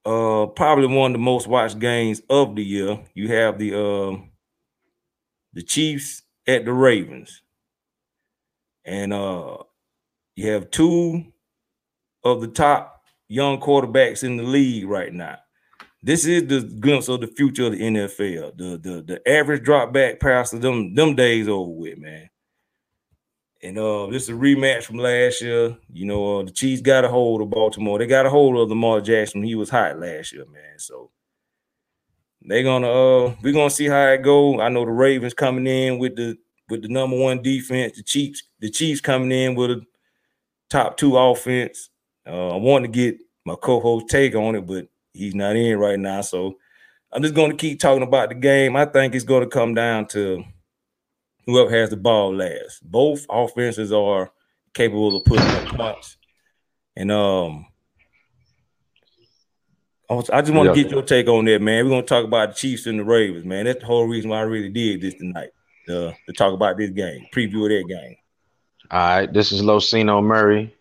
uh 0.06 0.48
probably 0.48 0.88
one 0.88 1.12
of 1.12 1.14
the 1.14 1.24
most 1.24 1.48
watched 1.48 1.80
games 1.80 2.22
of 2.30 2.56
the 2.56 2.64
year. 2.64 3.00
You 3.14 3.28
have 3.30 3.60
the 3.60 3.76
uh, 3.78 4.18
the 5.54 5.62
Chiefs 5.64 6.24
at 6.48 6.66
the 6.66 6.74
Ravens. 6.74 7.42
And 8.86 9.14
uh 9.14 9.58
you 10.36 10.52
have 10.52 10.72
two 10.72 11.26
of 12.24 12.42
the 12.42 12.48
top 12.48 13.04
young 13.28 13.60
quarterbacks 13.60 14.24
in 14.24 14.38
the 14.38 14.44
league 14.44 14.88
right 14.88 15.14
now. 15.14 15.38
This 16.04 16.26
is 16.26 16.48
the 16.48 16.62
glimpse 16.62 17.10
of 17.10 17.22
the 17.22 17.28
future 17.28 17.68
of 17.68 17.74
the 17.74 17.80
NFL. 17.80 18.58
The 18.58 18.78
the 18.78 19.02
the 19.02 19.30
average 19.30 19.64
drop 19.64 19.94
back 19.94 20.20
passer, 20.20 20.60
them 20.60 20.94
them 20.96 21.16
days 21.16 21.48
over 21.48 21.72
with, 21.72 21.98
man. 21.98 22.30
And 23.64 23.78
uh, 23.80 24.08
this 24.08 24.24
is 24.24 24.30
a 24.30 24.34
rematch 24.34 24.84
from 24.84 24.98
last 24.98 25.42
year. 25.42 25.76
You 25.92 26.06
know, 26.06 26.40
uh, 26.40 26.44
the 26.44 26.52
Chiefs 26.52 26.82
got 26.82 27.04
a 27.06 27.10
hold 27.10 27.42
of 27.42 27.50
Baltimore. 27.50 27.98
They 27.98 28.06
got 28.06 28.28
a 28.28 28.30
hold 28.30 28.56
of 28.58 28.70
Lamar 28.70 29.02
Jackson. 29.02 29.42
He 29.42 29.56
was 29.56 29.70
hot 29.72 30.00
last 30.00 30.32
year, 30.32 30.46
man. 30.46 30.78
So 30.78 31.10
they're 32.42 32.64
gonna 32.64 32.88
uh 32.88 33.36
we're 33.42 33.54
gonna 33.54 33.70
see 33.70 33.88
how 33.88 34.08
it 34.08 34.22
go. 34.24 34.62
I 34.62 34.70
know 34.70 34.86
the 34.86 34.92
Ravens 34.92 35.34
coming 35.34 35.68
in 35.68 35.98
with 35.98 36.16
the 36.16 36.38
with 36.70 36.84
the 36.84 36.90
number 36.90 37.18
one 37.18 37.42
defense, 37.42 37.98
the 37.98 38.04
Chiefs, 38.04 38.44
the 38.60 38.70
Chiefs 38.70 39.02
coming 39.02 39.32
in 39.32 39.56
with 39.56 39.72
a 39.72 39.82
top 40.70 40.98
two 40.98 41.18
offense. 41.18 41.90
Uh, 42.26 42.50
I 42.50 42.58
want 42.58 42.84
to 42.86 42.90
get 42.90 43.18
my 43.46 43.56
co-host 43.56 44.08
take 44.10 44.36
on 44.36 44.56
it, 44.56 44.68
but 44.68 44.88
he's 45.18 45.36
not 45.36 45.56
in 45.56 45.78
right 45.78 46.00
now. 46.00 46.22
So 46.22 46.58
I'm 47.12 47.22
just 47.22 47.34
going 47.34 47.52
to 47.52 47.58
keep 47.58 47.80
talking 47.80 48.04
about 48.04 48.30
the 48.30 48.36
game. 48.36 48.76
I 48.76 48.86
think 48.86 49.16
it's 49.16 49.26
going 49.26 49.44
to 49.44 49.50
come 49.50 49.74
down 49.74 50.08
to 50.08 50.44
whoever 51.46 51.72
has 51.72 51.90
the 51.90 51.98
ball 51.98 52.36
last. 52.36 52.82
Both 52.84 53.26
offenses 53.30 53.92
are 53.92 54.32
capable 54.74 55.16
of 55.18 55.26
putting 55.26 55.48
up 55.48 55.66
points. 55.76 56.18
And 56.96 57.12
um 57.12 57.66
I 60.10 60.40
just 60.42 60.54
want 60.54 60.74
to 60.74 60.82
get 60.84 60.90
your 60.90 61.02
take 61.02 61.28
on 61.28 61.46
that, 61.46 61.62
man. 61.62 61.84
We're 61.84 61.92
gonna 61.92 62.04
talk 62.04 62.24
about 62.24 62.50
the 62.50 62.56
Chiefs 62.56 62.86
and 62.86 63.00
the 63.00 63.04
Ravens, 63.04 63.44
man. 63.44 63.66
That's 63.66 63.82
the 63.82 63.86
whole 63.86 64.08
reason 64.08 64.30
why 64.30 64.40
I 64.40 64.44
really 64.44 64.70
did 64.70 65.02
this 65.02 65.16
tonight. 65.16 65.50
Uh, 65.90 66.12
to 66.28 66.34
talk 66.38 66.54
about 66.54 66.78
this 66.78 66.90
game, 66.92 67.26
preview 67.34 67.64
of 67.64 67.70
that 67.70 67.86
game. 67.88 68.16
All 68.92 69.00
right, 69.00 69.32
this 69.32 69.54
is 69.54 69.62
Losino 69.62 70.22
Murray 70.22 70.74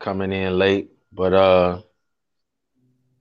coming 0.00 0.32
in 0.32 0.58
late, 0.58 0.90
but 1.12 1.32
uh, 1.32 1.82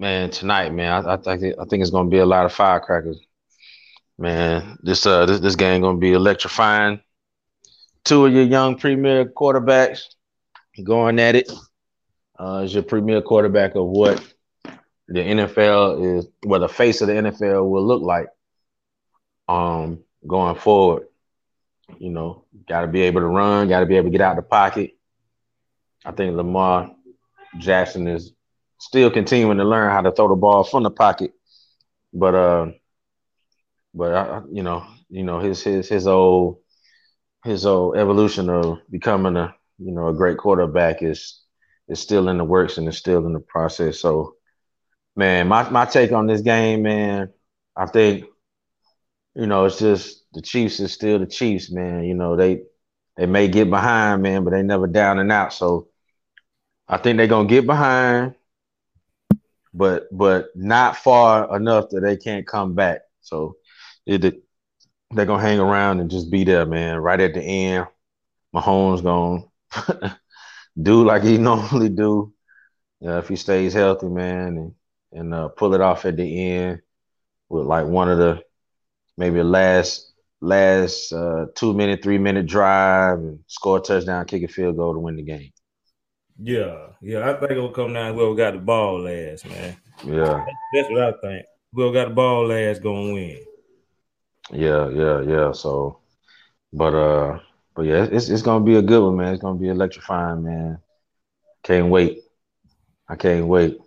man, 0.01 0.31
tonight, 0.31 0.73
man, 0.73 1.05
I, 1.05 1.13
I 1.13 1.17
think 1.17 1.55
I 1.59 1.65
think 1.65 1.81
it's 1.81 1.91
gonna 1.91 2.09
be 2.09 2.17
a 2.17 2.25
lot 2.25 2.45
of 2.45 2.51
firecrackers. 2.51 3.19
Man, 4.17 4.77
this 4.81 5.05
uh 5.05 5.27
this 5.27 5.39
this 5.39 5.55
game 5.55 5.81
gonna 5.81 5.99
be 5.99 6.13
electrifying. 6.13 7.01
Two 8.03 8.25
of 8.25 8.33
your 8.33 8.43
young 8.43 8.77
premier 8.77 9.25
quarterbacks 9.25 10.01
going 10.83 11.19
at 11.19 11.35
it. 11.35 11.51
Uh, 12.37 12.63
is 12.65 12.73
your 12.73 12.81
premier 12.81 13.21
quarterback 13.21 13.75
of 13.75 13.85
what 13.85 14.19
the 15.07 15.19
NFL 15.19 16.17
is, 16.17 16.27
what 16.43 16.59
the 16.59 16.67
face 16.67 17.01
of 17.01 17.07
the 17.07 17.13
NFL 17.13 17.69
will 17.69 17.85
look 17.85 18.01
like. 18.01 18.27
Um, 19.47 19.99
going 20.25 20.55
forward. 20.55 21.03
You 21.99 22.09
know, 22.09 22.45
got 22.67 22.81
to 22.81 22.87
be 22.87 23.01
able 23.01 23.21
to 23.21 23.27
run, 23.27 23.67
got 23.67 23.81
to 23.81 23.85
be 23.85 23.97
able 23.97 24.07
to 24.07 24.11
get 24.11 24.21
out 24.21 24.37
of 24.37 24.43
the 24.43 24.49
pocket. 24.49 24.97
I 26.03 26.11
think 26.11 26.35
Lamar 26.35 26.95
Jackson 27.59 28.07
is 28.07 28.33
still 28.81 29.11
continuing 29.11 29.57
to 29.57 29.63
learn 29.65 29.91
how 29.91 30.01
to 30.01 30.11
throw 30.11 30.29
the 30.29 30.35
ball 30.35 30.63
from 30.63 30.83
the 30.83 30.91
pocket, 30.91 31.31
but 32.13 32.35
uh, 32.35 32.67
but 33.93 34.13
I, 34.13 34.41
you 34.51 34.63
know, 34.63 34.85
you 35.09 35.23
know 35.23 35.39
his 35.39 35.63
his 35.63 35.89
his 35.89 36.07
old 36.07 36.57
his 37.45 37.65
old 37.65 37.97
evolution 37.97 38.49
of 38.49 38.79
becoming 38.91 39.37
a 39.37 39.55
you 39.79 39.91
know 39.93 40.07
a 40.07 40.13
great 40.13 40.37
quarterback 40.37 41.01
is 41.03 41.41
is 41.89 41.99
still 41.99 42.29
in 42.29 42.37
the 42.37 42.45
works 42.45 42.77
and 42.77 42.87
is 42.87 42.97
still 42.97 43.25
in 43.25 43.33
the 43.33 43.39
process. 43.39 43.99
So, 43.99 44.35
man, 45.15 45.47
my 45.47 45.69
my 45.69 45.85
take 45.85 46.11
on 46.11 46.27
this 46.27 46.41
game, 46.41 46.83
man, 46.83 47.29
I 47.77 47.87
think 47.87 48.25
you 49.35 49.47
know, 49.47 49.65
it's 49.65 49.79
just 49.79 50.25
the 50.33 50.41
Chiefs 50.41 50.79
is 50.79 50.93
still 50.93 51.19
the 51.19 51.25
Chiefs, 51.25 51.71
man. 51.71 52.03
You 52.03 52.13
know, 52.15 52.35
they 52.35 52.63
they 53.17 53.25
may 53.25 53.47
get 53.47 53.69
behind, 53.69 54.21
man, 54.23 54.43
but 54.43 54.51
they 54.51 54.63
never 54.63 54.87
down 54.87 55.19
and 55.19 55.31
out. 55.31 55.53
So 55.53 55.87
I 56.87 56.97
think 56.97 57.17
they're 57.17 57.27
gonna 57.27 57.47
get 57.47 57.65
behind, 57.65 58.35
but 59.73 60.05
but 60.11 60.47
not 60.55 60.97
far 60.97 61.55
enough 61.55 61.89
that 61.91 62.01
they 62.01 62.17
can't 62.17 62.47
come 62.47 62.73
back. 62.75 63.01
So 63.21 63.57
it, 64.05 64.21
they're 65.11 65.25
gonna 65.25 65.41
hang 65.41 65.59
around 65.59 65.99
and 65.99 66.09
just 66.09 66.31
be 66.31 66.43
there, 66.43 66.65
man. 66.65 66.97
Right 66.97 67.19
at 67.19 67.33
the 67.33 67.41
end, 67.41 67.87
Mahomes 68.55 69.03
gonna 69.03 70.19
do 70.81 71.05
like 71.05 71.23
he 71.23 71.37
normally 71.39 71.89
do. 71.89 72.33
Uh, 73.05 73.19
if 73.19 73.27
he 73.29 73.35
stays 73.35 73.73
healthy, 73.73 74.07
man, 74.07 74.57
and 74.57 74.75
and 75.13 75.33
uh, 75.33 75.49
pull 75.49 75.73
it 75.73 75.81
off 75.81 76.05
at 76.05 76.17
the 76.17 76.49
end 76.51 76.81
with 77.49 77.65
like 77.65 77.87
one 77.87 78.09
of 78.09 78.17
the 78.17 78.41
maybe 79.17 79.43
last 79.43 80.13
last 80.41 81.13
uh, 81.13 81.47
two 81.55 81.73
minute, 81.73 82.03
three 82.03 82.17
minute 82.17 82.47
drive 82.47 83.19
and 83.19 83.39
score 83.47 83.77
a 83.79 83.81
touchdown, 83.81 84.25
kick 84.25 84.43
a 84.43 84.47
field 84.47 84.77
goal 84.77 84.93
to 84.93 84.99
win 84.99 85.15
the 85.17 85.23
game. 85.23 85.51
Yeah, 86.43 86.87
yeah, 87.01 87.29
I 87.29 87.33
think 87.33 87.51
it'll 87.51 87.69
come 87.69 87.93
down 87.93 88.15
where 88.15 88.27
we 88.27 88.35
got 88.35 88.53
the 88.53 88.59
ball 88.59 89.01
last, 89.01 89.45
man. 89.45 89.77
Yeah, 90.03 90.43
that's 90.73 90.89
what 90.89 91.03
I 91.03 91.11
think. 91.21 91.45
Whoever 91.71 91.93
got 91.93 92.09
the 92.09 92.15
ball 92.15 92.47
last 92.47 92.81
gonna 92.81 93.13
win. 93.13 93.37
Yeah, 94.51 94.89
yeah, 94.89 95.21
yeah. 95.21 95.51
So, 95.51 95.99
but 96.73 96.95
uh, 96.95 97.39
but 97.75 97.83
yeah, 97.83 98.07
it's 98.11 98.29
it's 98.29 98.41
gonna 98.41 98.65
be 98.65 98.75
a 98.75 98.81
good 98.81 99.03
one, 99.03 99.17
man. 99.17 99.33
It's 99.33 99.41
gonna 99.43 99.59
be 99.59 99.69
electrifying, 99.69 100.43
man. 100.43 100.79
Can't 101.61 101.89
wait. 101.89 102.23
I 103.07 103.15
can't 103.15 103.45
wait. 103.45 103.77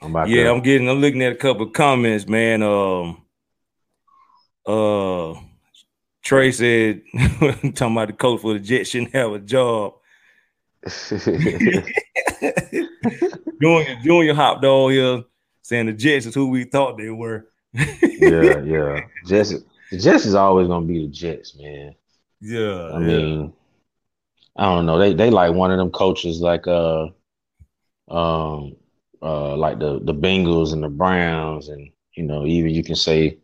I'm 0.00 0.14
yeah, 0.28 0.44
to- 0.44 0.52
I'm 0.52 0.60
getting. 0.60 0.88
I'm 0.88 1.00
looking 1.00 1.22
at 1.22 1.32
a 1.32 1.36
couple 1.36 1.66
of 1.66 1.72
comments, 1.72 2.28
man. 2.28 2.62
Um, 2.62 3.24
uh, 4.66 5.34
Trey 6.22 6.52
said, 6.52 7.02
talking 7.74 7.92
about 7.96 8.06
the 8.06 8.14
coach 8.16 8.40
for 8.40 8.52
the 8.52 8.60
Jets 8.60 8.90
shouldn't 8.90 9.14
have 9.16 9.32
a 9.32 9.40
job. 9.40 9.94
Junior, 13.60 13.96
Junior 14.02 14.34
hopped 14.34 14.64
on 14.64 14.90
here 14.90 15.24
saying 15.62 15.86
the 15.86 15.92
Jets 15.92 16.26
is 16.26 16.34
who 16.34 16.48
we 16.48 16.64
thought 16.64 16.98
they 16.98 17.10
were. 17.10 17.48
yeah, 17.72 18.60
yeah. 18.60 19.00
Jets, 19.26 19.54
the 19.90 19.98
Jets 19.98 20.26
is 20.26 20.34
always 20.34 20.68
gonna 20.68 20.86
be 20.86 21.06
the 21.06 21.12
Jets, 21.12 21.56
man. 21.56 21.94
Yeah. 22.40 22.90
I 22.92 23.00
yeah. 23.00 23.06
mean, 23.06 23.52
I 24.56 24.64
don't 24.64 24.86
know. 24.86 24.98
They 24.98 25.14
they 25.14 25.30
like 25.30 25.54
one 25.54 25.70
of 25.70 25.78
them 25.78 25.90
coaches 25.90 26.40
like 26.40 26.66
uh 26.66 27.06
um 28.08 28.76
uh 29.22 29.56
like 29.56 29.78
the 29.78 30.00
the 30.02 30.14
Bengals 30.14 30.72
and 30.72 30.82
the 30.82 30.88
Browns 30.88 31.68
and 31.68 31.90
you 32.14 32.24
know 32.24 32.44
even 32.44 32.74
you 32.74 32.82
can 32.82 32.96
say 32.96 33.38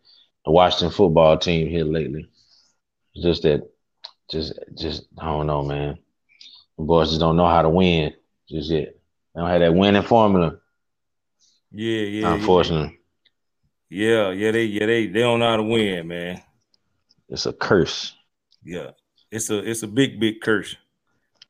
the 0.45 0.51
Washington 0.51 0.91
football 0.91 1.39
team 1.39 1.69
here 1.69 1.85
lately. 1.85 2.29
Just 3.23 3.43
that, 3.43 3.69
just, 4.31 4.53
just 4.77 5.07
I 5.19 5.27
don't 5.27 5.47
know, 5.47 5.63
man. 5.63 5.99
The 6.79 6.85
boys 6.85 7.09
just 7.09 7.21
don't 7.21 7.37
know 7.37 7.49
how 7.49 7.63
to 7.63 7.69
win 7.69 8.15
just 8.49 8.71
yet. 8.71 8.95
They 9.35 9.41
don't 9.41 9.51
have 9.51 9.61
that 9.61 9.75
winning 9.75 10.03
formula. 10.03 10.59
Yeah, 11.73 12.03
yeah. 12.03 12.35
Unfortunately. 12.35 12.99
Yeah, 13.91 14.31
yeah, 14.31 14.53
they, 14.53 14.65
yeah, 14.65 14.87
they, 14.87 15.07
they 15.07 15.21
don't 15.21 15.41
know 15.41 15.51
how 15.51 15.57
to 15.57 15.63
win, 15.63 16.09
man. 16.09 16.43
It's 17.29 17.47
a 17.47 17.53
curse. 17.53 18.15
Yeah, 18.63 18.93
it's 19.31 19.51
a, 19.51 19.59
it's 19.59 19.83
a 19.83 19.89
big, 19.89 20.21
big 20.21 20.41
curse. 20.41 20.77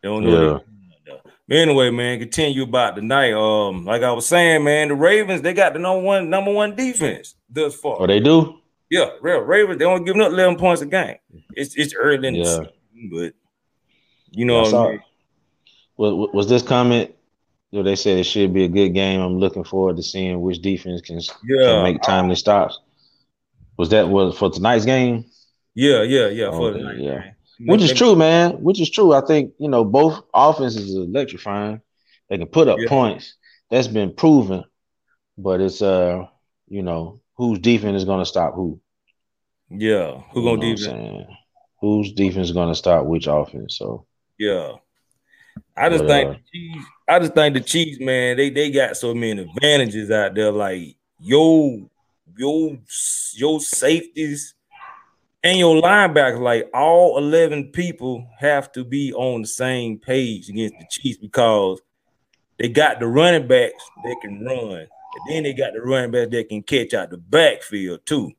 They 0.02 0.08
don't 0.08 0.24
know. 0.24 0.62
Yeah. 1.06 1.14
Anyway, 1.50 1.90
man, 1.90 2.18
continue 2.18 2.62
about 2.64 2.96
tonight. 2.96 3.32
Um, 3.32 3.84
like 3.84 4.02
I 4.02 4.12
was 4.12 4.26
saying, 4.26 4.64
man, 4.64 4.88
the 4.88 4.94
Ravens 4.94 5.40
they 5.40 5.54
got 5.54 5.72
the 5.72 5.78
number 5.78 6.02
one 6.02 6.28
number 6.28 6.52
one 6.52 6.76
defense 6.76 7.36
thus 7.48 7.74
far. 7.74 7.96
Oh, 8.00 8.06
they 8.06 8.20
do. 8.20 8.58
Yeah, 8.90 9.10
real 9.22 9.40
Ravens. 9.40 9.78
They 9.78 9.86
only 9.86 10.04
giving 10.04 10.20
up 10.20 10.30
eleven 10.30 10.56
points 10.56 10.82
a 10.82 10.86
game. 10.86 11.16
It's 11.54 11.74
it's 11.74 11.94
early 11.94 12.28
in 12.28 12.34
yeah. 12.34 12.44
the 12.44 12.50
season, 12.50 13.10
but 13.10 13.32
you 14.30 14.44
know, 14.44 14.66
yeah, 14.66 14.78
I 14.78 14.88
mean? 14.90 15.00
Was, 15.98 16.30
was 16.32 16.48
this 16.48 16.62
comment? 16.62 17.14
You 17.70 17.78
know, 17.80 17.82
they 17.82 17.96
said 17.96 18.18
it 18.18 18.24
should 18.24 18.54
be 18.54 18.64
a 18.64 18.68
good 18.68 18.90
game. 18.90 19.20
I'm 19.20 19.38
looking 19.38 19.64
forward 19.64 19.96
to 19.96 20.02
seeing 20.02 20.40
which 20.40 20.62
defense 20.62 21.02
can, 21.02 21.20
yeah, 21.44 21.66
can 21.66 21.82
make 21.82 22.00
timely 22.02 22.36
stops. 22.36 22.78
Was 23.76 23.90
that 23.90 24.08
was 24.08 24.38
for 24.38 24.50
tonight's 24.50 24.86
game? 24.86 25.26
Yeah, 25.74 26.02
yeah, 26.02 26.28
yeah. 26.28 26.50
For 26.50 26.70
okay, 26.70 27.02
yeah. 27.02 27.22
Game. 27.22 27.66
Which 27.66 27.82
is 27.82 27.92
true, 27.92 28.16
man. 28.16 28.52
Which 28.62 28.80
is 28.80 28.90
true. 28.90 29.12
I 29.12 29.20
think 29.20 29.52
you 29.58 29.68
know 29.68 29.84
both 29.84 30.22
offenses 30.32 30.96
are 30.96 31.02
electrifying. 31.02 31.82
They 32.28 32.38
can 32.38 32.46
put 32.46 32.68
up 32.68 32.78
yeah. 32.78 32.88
points. 32.88 33.34
That's 33.70 33.88
been 33.88 34.14
proven. 34.14 34.64
But 35.36 35.60
it's 35.60 35.82
uh, 35.82 36.26
you 36.68 36.82
know, 36.82 37.20
whose 37.36 37.58
defense 37.58 37.96
is 37.96 38.04
going 38.04 38.20
to 38.20 38.26
stop 38.26 38.54
who. 38.54 38.80
Yeah, 39.70 40.22
who 40.32 40.44
gonna 40.44 40.74
defense? 40.74 41.28
Whose 41.80 42.12
defense 42.12 42.48
is 42.48 42.54
going 42.54 42.68
to 42.68 42.74
stop 42.74 43.04
which 43.04 43.26
offense? 43.26 43.76
So 43.76 44.06
yeah, 44.38 44.72
I 45.76 45.88
just 45.88 46.04
But, 46.04 46.08
think 46.08 46.28
uh, 46.28 46.32
the 46.32 46.38
Chiefs, 46.52 46.86
I 47.08 47.18
just 47.18 47.34
think 47.34 47.54
the 47.54 47.60
Chiefs, 47.60 48.00
man, 48.00 48.36
they 48.36 48.50
they 48.50 48.70
got 48.70 48.96
so 48.96 49.14
many 49.14 49.42
advantages 49.42 50.10
out 50.10 50.34
there. 50.34 50.52
Like 50.52 50.96
yo, 51.20 51.90
yo, 52.36 52.78
your 53.34 53.60
safeties 53.60 54.54
and 55.42 55.58
your 55.58 55.80
linebackers, 55.80 56.40
like 56.40 56.68
all 56.74 57.18
11 57.18 57.70
people 57.72 58.26
have 58.38 58.70
to 58.72 58.84
be 58.84 59.12
on 59.12 59.42
the 59.42 59.48
same 59.48 59.98
page 59.98 60.48
against 60.48 60.74
the 60.78 60.86
Chiefs 60.90 61.18
because 61.18 61.80
they 62.58 62.68
got 62.68 62.98
the 62.98 63.06
running 63.06 63.46
backs 63.46 63.84
that 64.04 64.16
can 64.20 64.44
run, 64.44 64.72
and 64.80 64.88
then 65.28 65.42
they 65.44 65.52
got 65.52 65.72
the 65.74 65.80
running 65.80 66.10
backs 66.10 66.30
that 66.32 66.48
can 66.48 66.62
catch 66.62 66.92
out 66.94 67.10
the 67.10 67.18
backfield 67.18 68.04
too. 68.04 68.32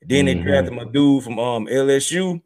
And 0.00 0.10
then 0.10 0.26
they 0.26 0.34
drafted 0.34 0.74
my 0.74 0.84
dude 0.84 1.24
from 1.24 1.38
um 1.38 1.66
LSU, 1.66 2.40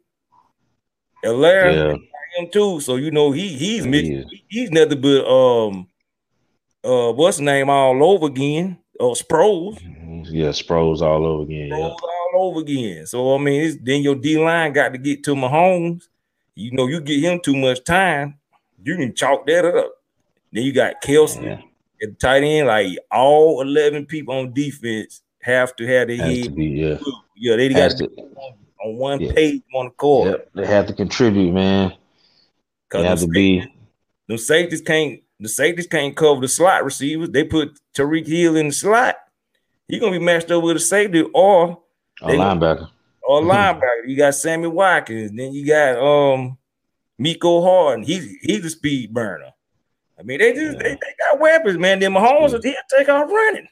Alaire, 1.23 1.91
Yeah, 1.91 1.97
him 2.35 2.49
too. 2.51 2.79
So 2.81 2.95
you 2.95 3.11
know 3.11 3.31
he 3.31 3.49
he's 3.49 3.83
He 3.83 3.89
mixed, 3.89 4.35
he's 4.47 4.71
nothing 4.71 5.01
but 5.01 5.25
um 5.27 5.87
uh 6.83 7.11
what's 7.13 7.39
name 7.39 7.69
all 7.69 8.03
over 8.03 8.27
again? 8.27 8.77
Uh 8.99 9.13
Sproles. 9.15 9.79
yeah, 10.29 10.49
Sproles 10.49 11.01
all 11.01 11.25
over 11.25 11.43
again. 11.43 11.69
Yeah, 11.69 11.75
Sproles 11.77 12.01
all 12.35 12.49
over 12.49 12.59
again. 12.61 13.05
So 13.07 13.35
I 13.35 13.37
mean 13.39 13.61
it's, 13.63 13.77
then 13.81 14.01
your 14.01 14.15
D 14.15 14.37
line 14.37 14.73
got 14.73 14.89
to 14.93 14.97
get 14.97 15.23
to 15.25 15.35
Mahomes. 15.35 16.03
You 16.55 16.71
know, 16.71 16.87
you 16.87 17.01
get 17.01 17.19
him 17.23 17.39
too 17.39 17.55
much 17.55 17.83
time, 17.83 18.35
you 18.83 18.95
can 18.95 19.15
chalk 19.15 19.47
that 19.47 19.65
up. 19.65 19.91
Then 20.51 20.63
you 20.63 20.71
got 20.71 21.01
Kelce 21.01 21.43
yeah. 21.43 21.53
at 21.53 22.09
the 22.11 22.15
tight 22.21 22.43
end, 22.43 22.67
like 22.67 22.99
all 23.11 23.59
11 23.61 24.05
people 24.05 24.35
on 24.35 24.53
defense 24.53 25.23
have 25.41 25.75
to 25.77 25.87
have 25.87 26.07
their 26.09 26.17
Has 26.17 26.37
head. 26.45 26.55
be. 26.55 26.65
Yeah, 26.65 26.97
Yeah, 27.35 27.55
they 27.55 27.69
got 27.69 27.91
to 27.91 28.07
to. 28.07 28.13
on 28.85 28.97
one 28.97 29.19
Yeah. 29.19 29.31
page 29.33 29.63
on 29.73 29.85
the 29.85 29.91
court. 29.91 30.29
Yep, 30.29 30.49
they 30.53 30.65
have 30.67 30.85
to 30.87 30.93
contribute, 30.93 31.51
man. 31.53 31.93
They 33.01 33.07
have 33.07 33.19
to 33.19 33.27
be. 33.27 33.65
The 34.27 34.37
safeties 34.37 34.81
can't 34.81 35.21
the 35.39 35.49
safeties 35.49 35.87
can't 35.87 36.15
cover 36.15 36.39
the 36.41 36.47
slot 36.47 36.85
receivers. 36.85 37.29
They 37.29 37.43
put 37.43 37.77
Tyreek 37.95 38.27
Hill 38.27 38.55
in 38.55 38.67
the 38.67 38.73
slot. 38.73 39.15
He 39.87 39.99
gonna 39.99 40.17
be 40.17 40.23
matched 40.23 40.51
up 40.51 40.63
with 40.63 40.77
a 40.77 40.79
safety 40.79 41.21
or 41.33 41.81
A 42.21 42.27
linebacker. 42.27 42.89
or 43.23 43.41
linebacker. 43.43 44.07
You 44.07 44.15
got 44.15 44.35
Sammy 44.35 44.67
Watkins, 44.67 45.31
then 45.35 45.51
you 45.53 45.65
got 45.67 45.97
um 45.97 46.57
Mecole 47.19 47.63
Hardman. 47.63 48.05
He's 48.07 48.31
he's 48.41 48.65
a 48.65 48.69
speed 48.69 49.13
burner. 49.13 49.49
I 50.19 50.23
mean, 50.23 50.39
they 50.39 50.53
just 50.53 50.79
they, 50.79 50.89
Yeah. 50.91 50.95
they 51.01 51.13
got 51.19 51.39
weapons, 51.39 51.77
man. 51.77 51.99
Then 51.99 52.13
Mahomes 52.13 52.51
Yeah. 52.63 52.71
he'll 52.71 52.97
take 52.99 53.09
off 53.09 53.29
running. 53.29 53.67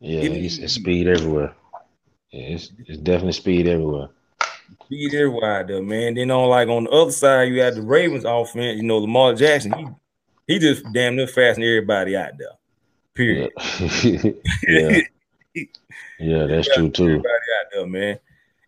Yeah, 0.00 0.20
it's 0.22 0.72
speed 0.74 1.08
everywhere. 1.08 1.54
Yeah, 2.30 2.54
it's, 2.54 2.70
it's 2.86 2.98
definitely 2.98 3.32
speed 3.32 3.66
everywhere. 3.66 4.08
Speed 4.86 5.10
there 5.12 5.30
wide 5.30 5.68
there, 5.68 5.82
man. 5.82 6.14
Then 6.14 6.30
on 6.30 6.48
like 6.48 6.68
on 6.68 6.84
the 6.84 6.90
other 6.90 7.10
side, 7.12 7.48
you 7.48 7.60
had 7.60 7.74
the 7.74 7.82
Ravens 7.82 8.24
offense. 8.24 8.76
You 8.76 8.82
know, 8.84 8.98
Lamar 8.98 9.34
Jackson. 9.34 9.72
He 10.46 10.54
he 10.54 10.58
just 10.60 10.84
damn 10.92 11.16
near 11.16 11.26
faster 11.26 11.60
than 11.60 11.64
everybody 11.64 12.16
out 12.16 12.32
there. 12.38 12.48
Period. 13.14 13.50
yeah, 14.68 15.00
yeah. 16.20 16.46
That's 16.46 16.72
true 16.74 16.90
too. 16.90 17.04
everybody 17.04 17.28
out 17.28 17.66
there, 17.72 17.86
man. 17.86 18.18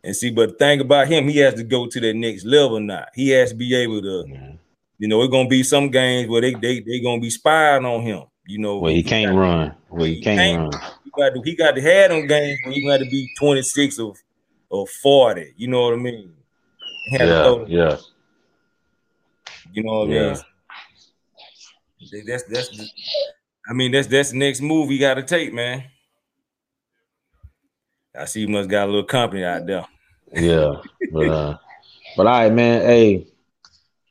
And 0.05 0.15
see, 0.17 0.31
but 0.31 0.51
the 0.51 0.55
thing 0.57 0.81
about 0.81 1.09
him, 1.09 1.29
he 1.29 1.39
has 1.39 1.55
to 1.55 1.65
go 1.65 1.87
to 1.87 2.01
that 2.01 2.15
next 2.15 2.45
level 2.45 2.81
now. 2.81 3.05
He 3.15 3.31
has 3.31 3.51
to 3.51 3.57
be 3.57 3.75
able 3.75 4.01
to, 4.03 4.25
Yeah. 4.29 4.53
you 4.99 5.09
know, 5.09 5.23
it's 5.23 5.31
gonna 5.31 5.49
be 5.49 5.63
some 5.63 5.91
games 5.91 6.29
where 6.29 6.41
they 6.41 6.55
they 6.55 6.81
they 6.81 7.01
gonna 7.01 7.21
be 7.21 7.31
spying 7.31 7.85
on 7.85 8.03
him. 8.03 8.23
You 8.47 8.59
know, 8.59 8.79
Well, 8.79 8.93
he 8.93 9.03
can't 9.03 9.37
run. 9.37 9.75
Well, 9.91 10.05
he 10.07 10.15
He 10.15 10.21
can't 10.23 10.39
can't. 10.39 10.75
run. 10.75 10.83
He 11.05 11.11
got 11.11 11.35
to, 11.35 11.43
he 11.45 11.55
got 11.57 11.75
to 11.75 11.81
have 11.83 12.11
them 12.11 12.27
games 12.27 12.59
where 12.65 12.73
he 12.75 12.87
got 12.87 12.99
to 12.99 13.05
be 13.11 13.31
26 13.39 13.99
or, 13.99 14.15
or 14.71 14.87
40. 14.87 15.55
You 15.57 15.69
know 15.69 15.83
what 15.83 15.95
I 15.95 15.97
mean? 15.97 16.33
Yeah, 17.11 17.65
yeah, 17.67 17.97
You 19.73 19.83
know 19.83 20.01
what 20.01 20.11
I 20.11 20.13
Yeah. 20.13 20.35
mean? 22.13 22.25
That's 22.27 22.43
that's 22.45 22.69
the, 22.77 22.89
I 23.69 23.73
mean 23.73 23.93
that's 23.93 24.07
that's 24.07 24.31
the 24.31 24.37
next 24.39 24.61
move 24.61 24.89
he 24.91 24.99
got 24.99 25.15
to 25.15 25.23
take, 25.23 25.53
man. 25.53 25.85
I 28.17 28.25
see 28.27 28.41
you 28.43 28.49
must 28.49 28.69
got 28.69 28.85
a 28.85 28.91
little 28.91 29.05
company 29.05 29.45
out 29.45 29.67
there. 29.67 29.87
yeah. 30.33 30.75
But 31.13 31.29
uh, 31.29 31.59
but 32.17 32.27
all 32.27 32.33
right, 32.41 32.53
man. 32.53 32.83
Hey, 32.83 33.27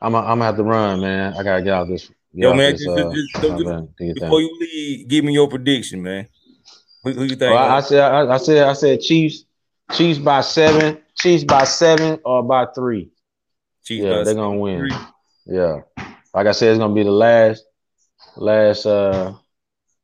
I'm 0.02 0.16
i 0.16 0.20
I'm 0.20 0.26
gonna 0.40 0.46
have 0.46 0.58
to 0.58 0.64
run, 0.64 1.02
man. 1.02 1.34
I 1.34 1.44
gotta 1.44 1.62
get 1.62 1.74
out 1.74 1.88
this. 1.88 2.08
Get 2.08 2.16
Yo, 2.44 2.52
out 2.52 2.58
man, 2.58 2.72
this, 2.74 2.82
just- 2.84 2.98
uh, 2.98 3.12
just- 3.14 3.34
just- 3.36 3.50
my 3.50 3.64
bad. 3.64 3.96
Do 3.98 4.06
your 4.06 4.14
thing. 4.14 4.14
Before 4.16 4.42
you 4.42 4.58
leave, 4.60 5.08
give 5.08 5.26
me 5.26 5.34
your 5.34 5.48
prediction, 5.48 6.02
man. 6.02 6.28
Who, 7.04 7.12
who 7.14 7.24
you 7.24 7.36
think? 7.36 7.42
Well, 7.54 7.58
I, 7.58 7.78
I 7.78 7.80
said, 7.82 8.00
I, 8.00 8.34
I 8.34 8.38
said, 8.38 8.68
I 8.68 8.74
said, 8.74 9.02
Chiefs, 9.02 9.46
Chiefs 9.94 10.20
by 10.20 10.42
seven, 10.42 11.00
Chiefs 11.16 11.44
by 11.44 11.64
seven 11.64 12.20
or 12.26 12.44
by 12.44 12.66
three. 12.76 13.12
Chiefs 13.84 14.04
yeah, 14.04 14.18
by 14.18 14.24
they're 14.24 14.36
gonna 14.36 14.58
win. 14.58 14.80
three. 14.80 14.98
Yeah, 15.46 15.82
like 16.34 16.48
I 16.48 16.52
said, 16.52 16.70
it's 16.72 16.80
gonna 16.80 16.94
be 16.94 17.04
the 17.04 17.12
last, 17.12 17.64
last, 18.36 18.86
uh, 18.86 19.34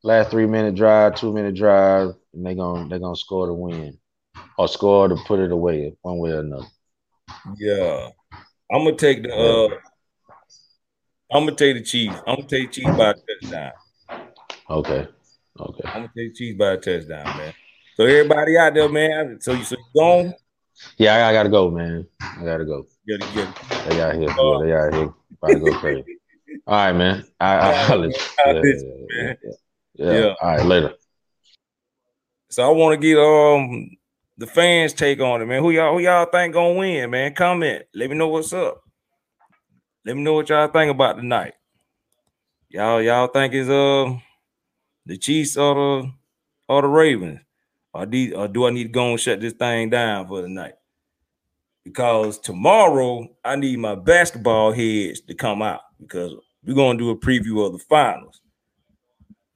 last 0.04 0.32
three 0.32 0.48
minute 0.48 0.76
drive, 0.76 1.16
two 1.16 1.34
minute 1.34 1.56
drive, 1.56 2.14
and 2.34 2.46
they're 2.46 2.56
gonna 2.56 2.88
they're 2.88 3.00
gonna 3.00 3.16
score 3.16 3.48
to 3.48 3.54
win, 3.54 3.98
or 4.58 4.68
score 4.68 5.08
to 5.10 5.16
put 5.28 5.40
it 5.40 5.52
away, 5.52 5.96
one 6.02 6.18
way 6.18 6.32
or 6.32 6.40
another. 6.40 6.68
Yeah, 7.58 8.10
I'm 8.72 8.86
gonna 8.86 8.96
take 8.96 9.24
the. 9.24 9.34
uh 9.34 9.76
I'm 11.36 11.46
gonna 11.46 11.56
take 11.56 11.76
the 11.76 11.84
Chiefs. 11.84 12.16
I'm 12.28 12.36
gonna 12.36 12.48
take 12.48 12.72
the 12.72 12.82
Chiefs 12.82 12.98
by 12.98 13.10
a 13.10 13.14
touchdown. 13.14 13.72
Okay, 14.70 15.08
okay. 15.60 15.84
I'm 15.86 15.94
gonna 15.94 16.12
take 16.16 16.30
the 16.30 16.34
Chiefs 16.34 16.58
by 16.58 16.72
a 16.74 16.78
touchdown, 16.78 17.38
man. 17.38 17.54
So 17.96 18.06
everybody 18.06 18.58
out 18.58 18.74
there, 18.74 18.90
man. 18.90 19.40
So 19.40 19.54
you 19.54 19.64
so 19.64 19.76
you 19.76 19.86
gone? 19.96 20.34
Yeah, 20.98 21.16
I, 21.16 21.30
I 21.30 21.34
gotta 21.34 21.50
go, 21.50 21.70
man. 21.70 22.08
I 22.22 22.44
gotta 22.44 22.66
go. 22.66 22.88
They 23.06 23.16
out 24.02 24.16
here, 24.16 24.30
yeah, 24.30 24.60
they 24.62 24.74
out 24.74 24.94
here 24.94 25.14
about 25.42 25.54
to 25.54 25.60
go 25.60 25.80
crazy. 25.80 26.04
All 26.68 26.76
right, 26.76 26.94
man. 26.94 27.26
I, 27.40 27.56
I, 27.56 27.72
I'll 27.90 27.98
let 27.98 28.18
you. 28.18 28.24
I'll 28.46 28.54
let 28.54 28.64
you, 28.64 29.08
yeah, 29.10 29.24
yeah, 29.24 29.34
yeah. 29.96 30.14
Yeah. 30.14 30.34
All 30.42 30.50
right, 30.50 30.66
later. 30.66 30.94
So 32.50 32.68
I 32.68 32.72
want 32.72 33.00
to 33.00 33.08
get 33.08 33.18
um 33.18 33.90
the 34.38 34.48
fans 34.48 34.94
take 34.94 35.20
on 35.20 35.42
it, 35.42 35.46
man. 35.46 35.62
Who 35.62 35.72
y'all 35.72 35.94
who 35.94 36.00
y'all 36.00 36.26
think 36.26 36.54
gonna 36.54 36.74
win, 36.74 37.10
man? 37.12 37.36
Comment. 37.36 37.84
Let 37.94 38.10
me 38.10 38.16
know 38.16 38.28
what's 38.28 38.54
up. 38.54 38.82
Let 40.06 40.16
me 40.16 40.24
know 40.24 40.34
what 40.34 40.50
y'all 40.50 40.68
think 40.68 40.92
about 40.92 41.18
tonight. 41.18 41.54
Y'all 42.70 43.02
y'all 43.02 43.28
think 43.28 43.54
is 43.54 43.70
uh 43.70 44.16
the 45.06 45.18
Chiefs 45.18 45.58
or 45.58 45.76
the 45.76 46.12
or 46.68 46.82
the 46.82 46.88
Ravens? 46.88 47.40
Or, 47.94 48.04
or 48.04 48.48
do 48.48 48.66
I 48.66 48.72
need 48.72 48.84
to 48.84 48.90
go 48.90 49.12
and 49.12 49.20
shut 49.20 49.40
this 49.40 49.54
thing 49.54 49.90
down 49.90 50.28
for 50.28 50.42
the 50.42 50.48
night? 50.48 50.74
Because 51.84 52.40
tomorrow 52.40 53.28
I 53.44 53.56
need 53.56 53.78
my 53.80 53.96
basketball 53.96 54.72
heads 54.72 55.22
to 55.22 55.36
come 55.36 55.62
out 55.62 55.82
because 56.00 56.34
we're 56.66 56.76
gonna 56.76 56.98
do 56.98 57.10
a 57.10 57.18
preview 57.18 57.66
of 57.66 57.74
the 57.74 57.80
finals. 57.80 58.42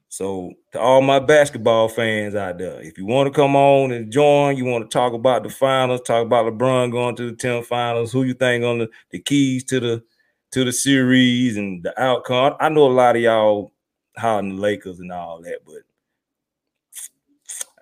So 0.10 0.54
to 0.71 0.80
all 0.80 1.02
my 1.02 1.19
basketball 1.19 1.89
fans 1.89 2.34
out 2.34 2.58
there, 2.58 2.82
if 2.82 2.97
you 2.97 3.06
want 3.06 3.32
to 3.32 3.39
come 3.39 3.56
on 3.56 3.91
and 3.91 4.12
join, 4.12 4.58
you 4.58 4.65
want 4.65 4.89
to 4.89 4.93
talk 4.93 5.13
about 5.13 5.43
the 5.43 5.50
finals, 5.50 6.02
talk 6.02 6.26
about 6.26 6.45
LeBron 6.45 6.91
going 6.91 7.15
to 7.17 7.30
the 7.30 7.36
10 7.36 7.63
finals, 7.63 8.12
who 8.12 8.23
you 8.23 8.34
think 8.34 8.63
on 8.63 8.80
the, 8.80 8.89
the 9.12 9.19
keys 9.19 9.63
to 9.65 9.80
the 9.80 10.04
to 10.52 10.63
the 10.63 10.71
series 10.71 11.58
and 11.58 11.84
the 11.84 12.02
outcome. 12.02 12.56
I 12.60 12.69
know 12.69 12.88
a 12.88 12.89
lot 12.89 13.15
of 13.15 13.21
y'all 13.21 13.73
hollering 14.17 14.56
the 14.56 14.62
Lakers 14.62 15.00
and 15.00 15.12
all 15.12 15.41
that, 15.41 15.60
but 15.65 15.82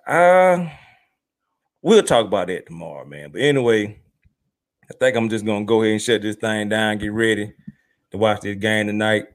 uh 0.06 0.68
we'll 1.82 2.02
talk 2.02 2.26
about 2.26 2.48
that 2.48 2.66
tomorrow, 2.66 3.04
man. 3.04 3.30
But 3.32 3.40
anyway, 3.40 4.00
I 4.90 4.94
think 4.98 5.16
I'm 5.16 5.28
just 5.28 5.44
gonna 5.44 5.64
go 5.64 5.82
ahead 5.82 5.92
and 5.92 6.02
shut 6.02 6.22
this 6.22 6.36
thing 6.36 6.68
down, 6.68 6.98
get 6.98 7.12
ready 7.12 7.52
to 8.10 8.18
watch 8.18 8.40
this 8.40 8.56
game 8.56 8.86
tonight. 8.86 9.26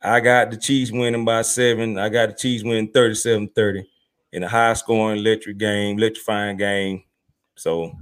I 0.00 0.20
got 0.20 0.50
the 0.50 0.56
Chiefs 0.56 0.92
winning 0.92 1.24
by 1.24 1.42
seven. 1.42 1.98
I 1.98 2.08
got 2.08 2.28
the 2.30 2.34
Chiefs 2.34 2.64
winning 2.64 2.92
37 2.92 3.48
30 3.48 3.88
in 4.32 4.42
a 4.42 4.48
high 4.48 4.74
scoring, 4.74 5.18
electric 5.18 5.58
game, 5.58 5.98
electrifying 5.98 6.56
game. 6.56 7.02
So 7.56 7.92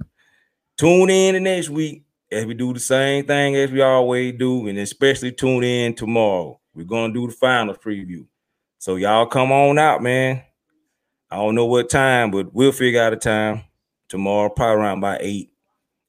tune 0.77 1.11
in 1.11 1.35
the 1.35 1.41
next 1.41 1.71
week 1.71 2.05
as 2.31 2.45
we 2.45 2.55
do 2.55 2.73
the 2.73 2.81
same 2.81 3.25
thing 3.25 3.57
as 3.57 3.71
we 3.71 3.81
always 3.83 4.35
do, 4.39 4.69
and 4.69 4.79
especially 4.79 5.33
tune 5.33 5.65
in 5.65 5.95
tomorrow. 5.95 6.61
We're 6.75 6.85
gonna 6.85 7.13
do 7.13 7.27
the 7.27 7.33
final 7.33 7.75
preview. 7.75 8.27
So 8.79 8.97
y'all 8.97 9.27
come 9.27 9.51
on 9.51 9.79
out, 9.79 10.03
man. 10.03 10.43
I 11.31 11.37
don't 11.37 11.55
know 11.55 11.67
what 11.67 11.91
time, 11.91 12.31
but 12.31 12.55
we'll 12.55 12.73
figure 12.73 13.03
out 13.03 13.13
a 13.13 13.17
time 13.17 13.65
tomorrow, 14.09 14.49
probably 14.49 14.83
around 14.83 15.01
by 15.01 15.19
eight, 15.21 15.51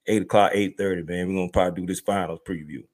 eight 0.06 0.22
o'clock, 0.22 0.52
eight 0.54 0.76
thirty, 0.78 1.02
man. 1.02 1.28
We're 1.28 1.34
gonna 1.40 1.50
probably 1.50 1.82
do 1.82 1.86
this 1.88 2.00
finals 2.00 2.40
preview. 2.46 2.84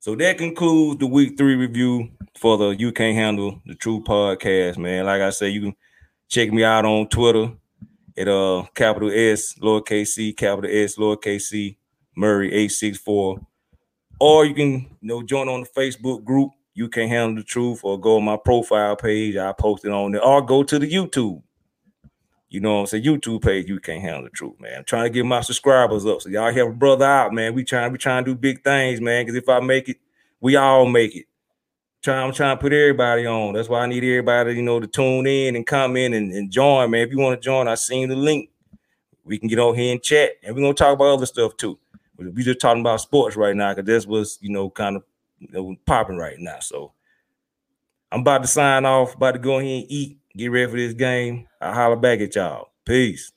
So 0.00 0.16
that 0.16 0.38
concludes 0.38 0.98
the 1.00 1.06
week 1.06 1.38
three 1.38 1.54
review 1.54 2.10
for 2.38 2.58
the 2.58 2.70
You 2.70 2.92
Can't 2.92 3.16
Handle 3.16 3.62
the 3.66 3.76
True 3.76 4.02
podcast, 4.02 4.78
man. 4.78 5.06
Like 5.06 5.22
I 5.22 5.30
said, 5.30 5.52
you 5.52 5.60
can 5.60 5.76
check 6.28 6.52
me 6.52 6.64
out 6.64 6.84
on 6.84 7.08
Twitter 7.08 7.52
at 8.16 8.28
uh 8.28 8.64
capital 8.74 9.10
S, 9.12 9.54
lowercase 9.60 10.08
c, 10.08 10.32
capital 10.32 10.70
S, 10.72 10.96
lowercase 10.96 11.42
c, 11.42 11.78
Murray 12.16 12.48
864. 12.48 13.40
Or 14.20 14.44
you 14.44 14.54
can 14.54 14.70
you 14.72 14.88
know 15.02 15.22
join 15.22 15.48
on 15.48 15.60
the 15.62 15.68
Facebook 15.68 16.24
group, 16.24 16.50
You 16.74 16.88
Can't 16.88 17.10
Handle 17.10 17.36
the 17.36 17.44
Truth, 17.44 17.80
or 17.84 18.00
go 18.00 18.16
on 18.16 18.24
my 18.24 18.36
profile 18.36 18.96
page. 18.96 19.36
I 19.36 19.52
post 19.52 19.84
it 19.84 19.92
on 19.92 20.12
there, 20.12 20.24
or 20.24 20.42
go 20.44 20.64
to 20.64 20.78
the 20.78 20.90
YouTube. 20.90 21.42
You 22.52 22.60
know 22.60 22.74
what 22.74 22.80
I'm 22.80 22.86
saying? 22.86 23.04
YouTube 23.04 23.42
page, 23.42 23.66
you 23.66 23.80
can't 23.80 24.02
handle 24.02 24.24
the 24.24 24.28
truth, 24.28 24.60
man. 24.60 24.76
I'm 24.76 24.84
trying 24.84 25.04
to 25.04 25.10
get 25.10 25.24
my 25.24 25.40
subscribers 25.40 26.04
up. 26.04 26.20
So 26.20 26.28
y'all 26.28 26.52
help 26.52 26.68
a 26.68 26.74
brother 26.74 27.06
out, 27.06 27.32
man. 27.32 27.54
We 27.54 27.64
trying, 27.64 27.90
we 27.92 27.96
trying 27.96 28.26
to 28.26 28.30
do 28.32 28.38
big 28.38 28.62
things, 28.62 29.00
man. 29.00 29.24
Because 29.24 29.36
if 29.36 29.48
I 29.48 29.60
make 29.60 29.88
it, 29.88 29.96
we 30.38 30.56
all 30.56 30.84
make 30.84 31.16
it. 31.16 31.24
Try, 32.02 32.16
I'm 32.16 32.30
trying 32.34 32.58
to 32.58 32.60
put 32.60 32.74
everybody 32.74 33.26
on. 33.26 33.54
That's 33.54 33.70
why 33.70 33.80
I 33.80 33.86
need 33.86 34.04
everybody, 34.04 34.52
you 34.52 34.60
know, 34.60 34.80
to 34.80 34.86
tune 34.86 35.26
in 35.26 35.56
and 35.56 35.66
come 35.66 35.96
in 35.96 36.12
and, 36.12 36.30
and 36.30 36.50
join, 36.50 36.90
man. 36.90 37.06
If 37.06 37.10
you 37.10 37.18
want 37.18 37.40
to 37.40 37.42
join, 37.42 37.68
I 37.68 37.74
seen 37.74 38.10
the 38.10 38.16
link. 38.16 38.50
We 39.24 39.38
can 39.38 39.48
get 39.48 39.58
on 39.58 39.74
here 39.74 39.92
and 39.92 40.02
chat, 40.02 40.32
and 40.42 40.54
we're 40.54 40.62
gonna 40.62 40.74
talk 40.74 40.94
about 40.94 41.14
other 41.14 41.26
stuff 41.26 41.56
too. 41.56 41.78
But 42.18 42.34
we 42.34 42.42
just 42.42 42.60
talking 42.60 42.80
about 42.80 43.00
sports 43.00 43.36
right 43.36 43.54
now 43.56 43.72
because 43.72 43.86
that's 43.86 44.06
what's 44.06 44.38
you 44.42 44.50
know 44.50 44.68
kind 44.68 44.96
of 44.96 45.04
you 45.38 45.48
know, 45.52 45.76
popping 45.86 46.16
right 46.16 46.36
now. 46.38 46.58
So 46.58 46.92
I'm 48.10 48.20
about 48.22 48.42
to 48.42 48.48
sign 48.48 48.84
off, 48.84 49.14
about 49.14 49.32
to 49.32 49.38
go 49.38 49.60
ahead 49.60 49.82
and 49.82 49.86
eat, 49.88 50.18
get 50.36 50.48
ready 50.48 50.70
for 50.70 50.76
this 50.76 50.94
game. 50.94 51.46
I'll 51.60 51.74
holler 51.74 51.96
back 51.96 52.20
at 52.20 52.34
y'all. 52.34 52.68
Peace. 52.84 53.32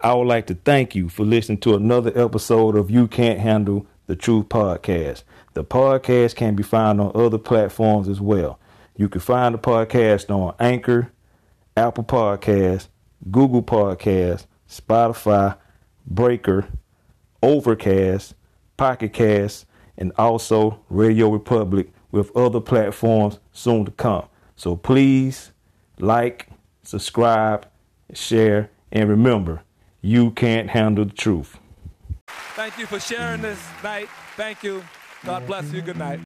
I 0.00 0.14
would 0.14 0.26
like 0.26 0.46
to 0.48 0.54
thank 0.54 0.94
you 0.94 1.08
for 1.08 1.24
listening 1.24 1.58
to 1.58 1.74
another 1.74 2.12
episode 2.16 2.76
of 2.76 2.90
You 2.90 3.06
Can't 3.06 3.38
Handle 3.38 3.86
the 4.06 4.16
Truth 4.16 4.48
podcast. 4.48 5.22
The 5.54 5.64
podcast 5.64 6.34
can 6.34 6.56
be 6.56 6.62
found 6.62 7.00
on 7.00 7.12
other 7.14 7.38
platforms 7.38 8.08
as 8.08 8.20
well. 8.20 8.58
You 8.96 9.08
can 9.08 9.20
find 9.20 9.54
the 9.54 9.58
podcast 9.58 10.28
on 10.28 10.54
Anchor, 10.58 11.12
Apple 11.76 12.04
Podcasts, 12.04 12.88
Google 13.30 13.62
Podcasts, 13.62 14.46
Spotify, 14.68 15.56
Breaker, 16.06 16.66
Overcast, 17.42 18.34
Pocket 18.76 19.12
Cast, 19.12 19.66
and 19.96 20.12
also 20.18 20.80
Radio 20.88 21.28
Republic 21.30 21.92
with 22.12 22.34
other 22.36 22.60
platforms 22.60 23.40
soon 23.52 23.84
to 23.86 23.90
come. 23.90 24.26
So 24.54 24.76
please 24.76 25.50
like, 25.98 26.48
subscribe, 26.84 27.66
share, 28.12 28.70
and 28.92 29.08
remember, 29.08 29.62
you 30.00 30.30
can't 30.30 30.70
handle 30.70 31.04
the 31.04 31.12
truth. 31.12 31.58
Thank 32.54 32.78
you 32.78 32.86
for 32.86 33.00
sharing 33.00 33.42
this 33.42 33.60
night. 33.82 34.08
Thank 34.36 34.62
you. 34.62 34.84
God 35.24 35.46
bless 35.46 35.72
you. 35.72 35.80
Good 35.82 35.98
night. 35.98 36.20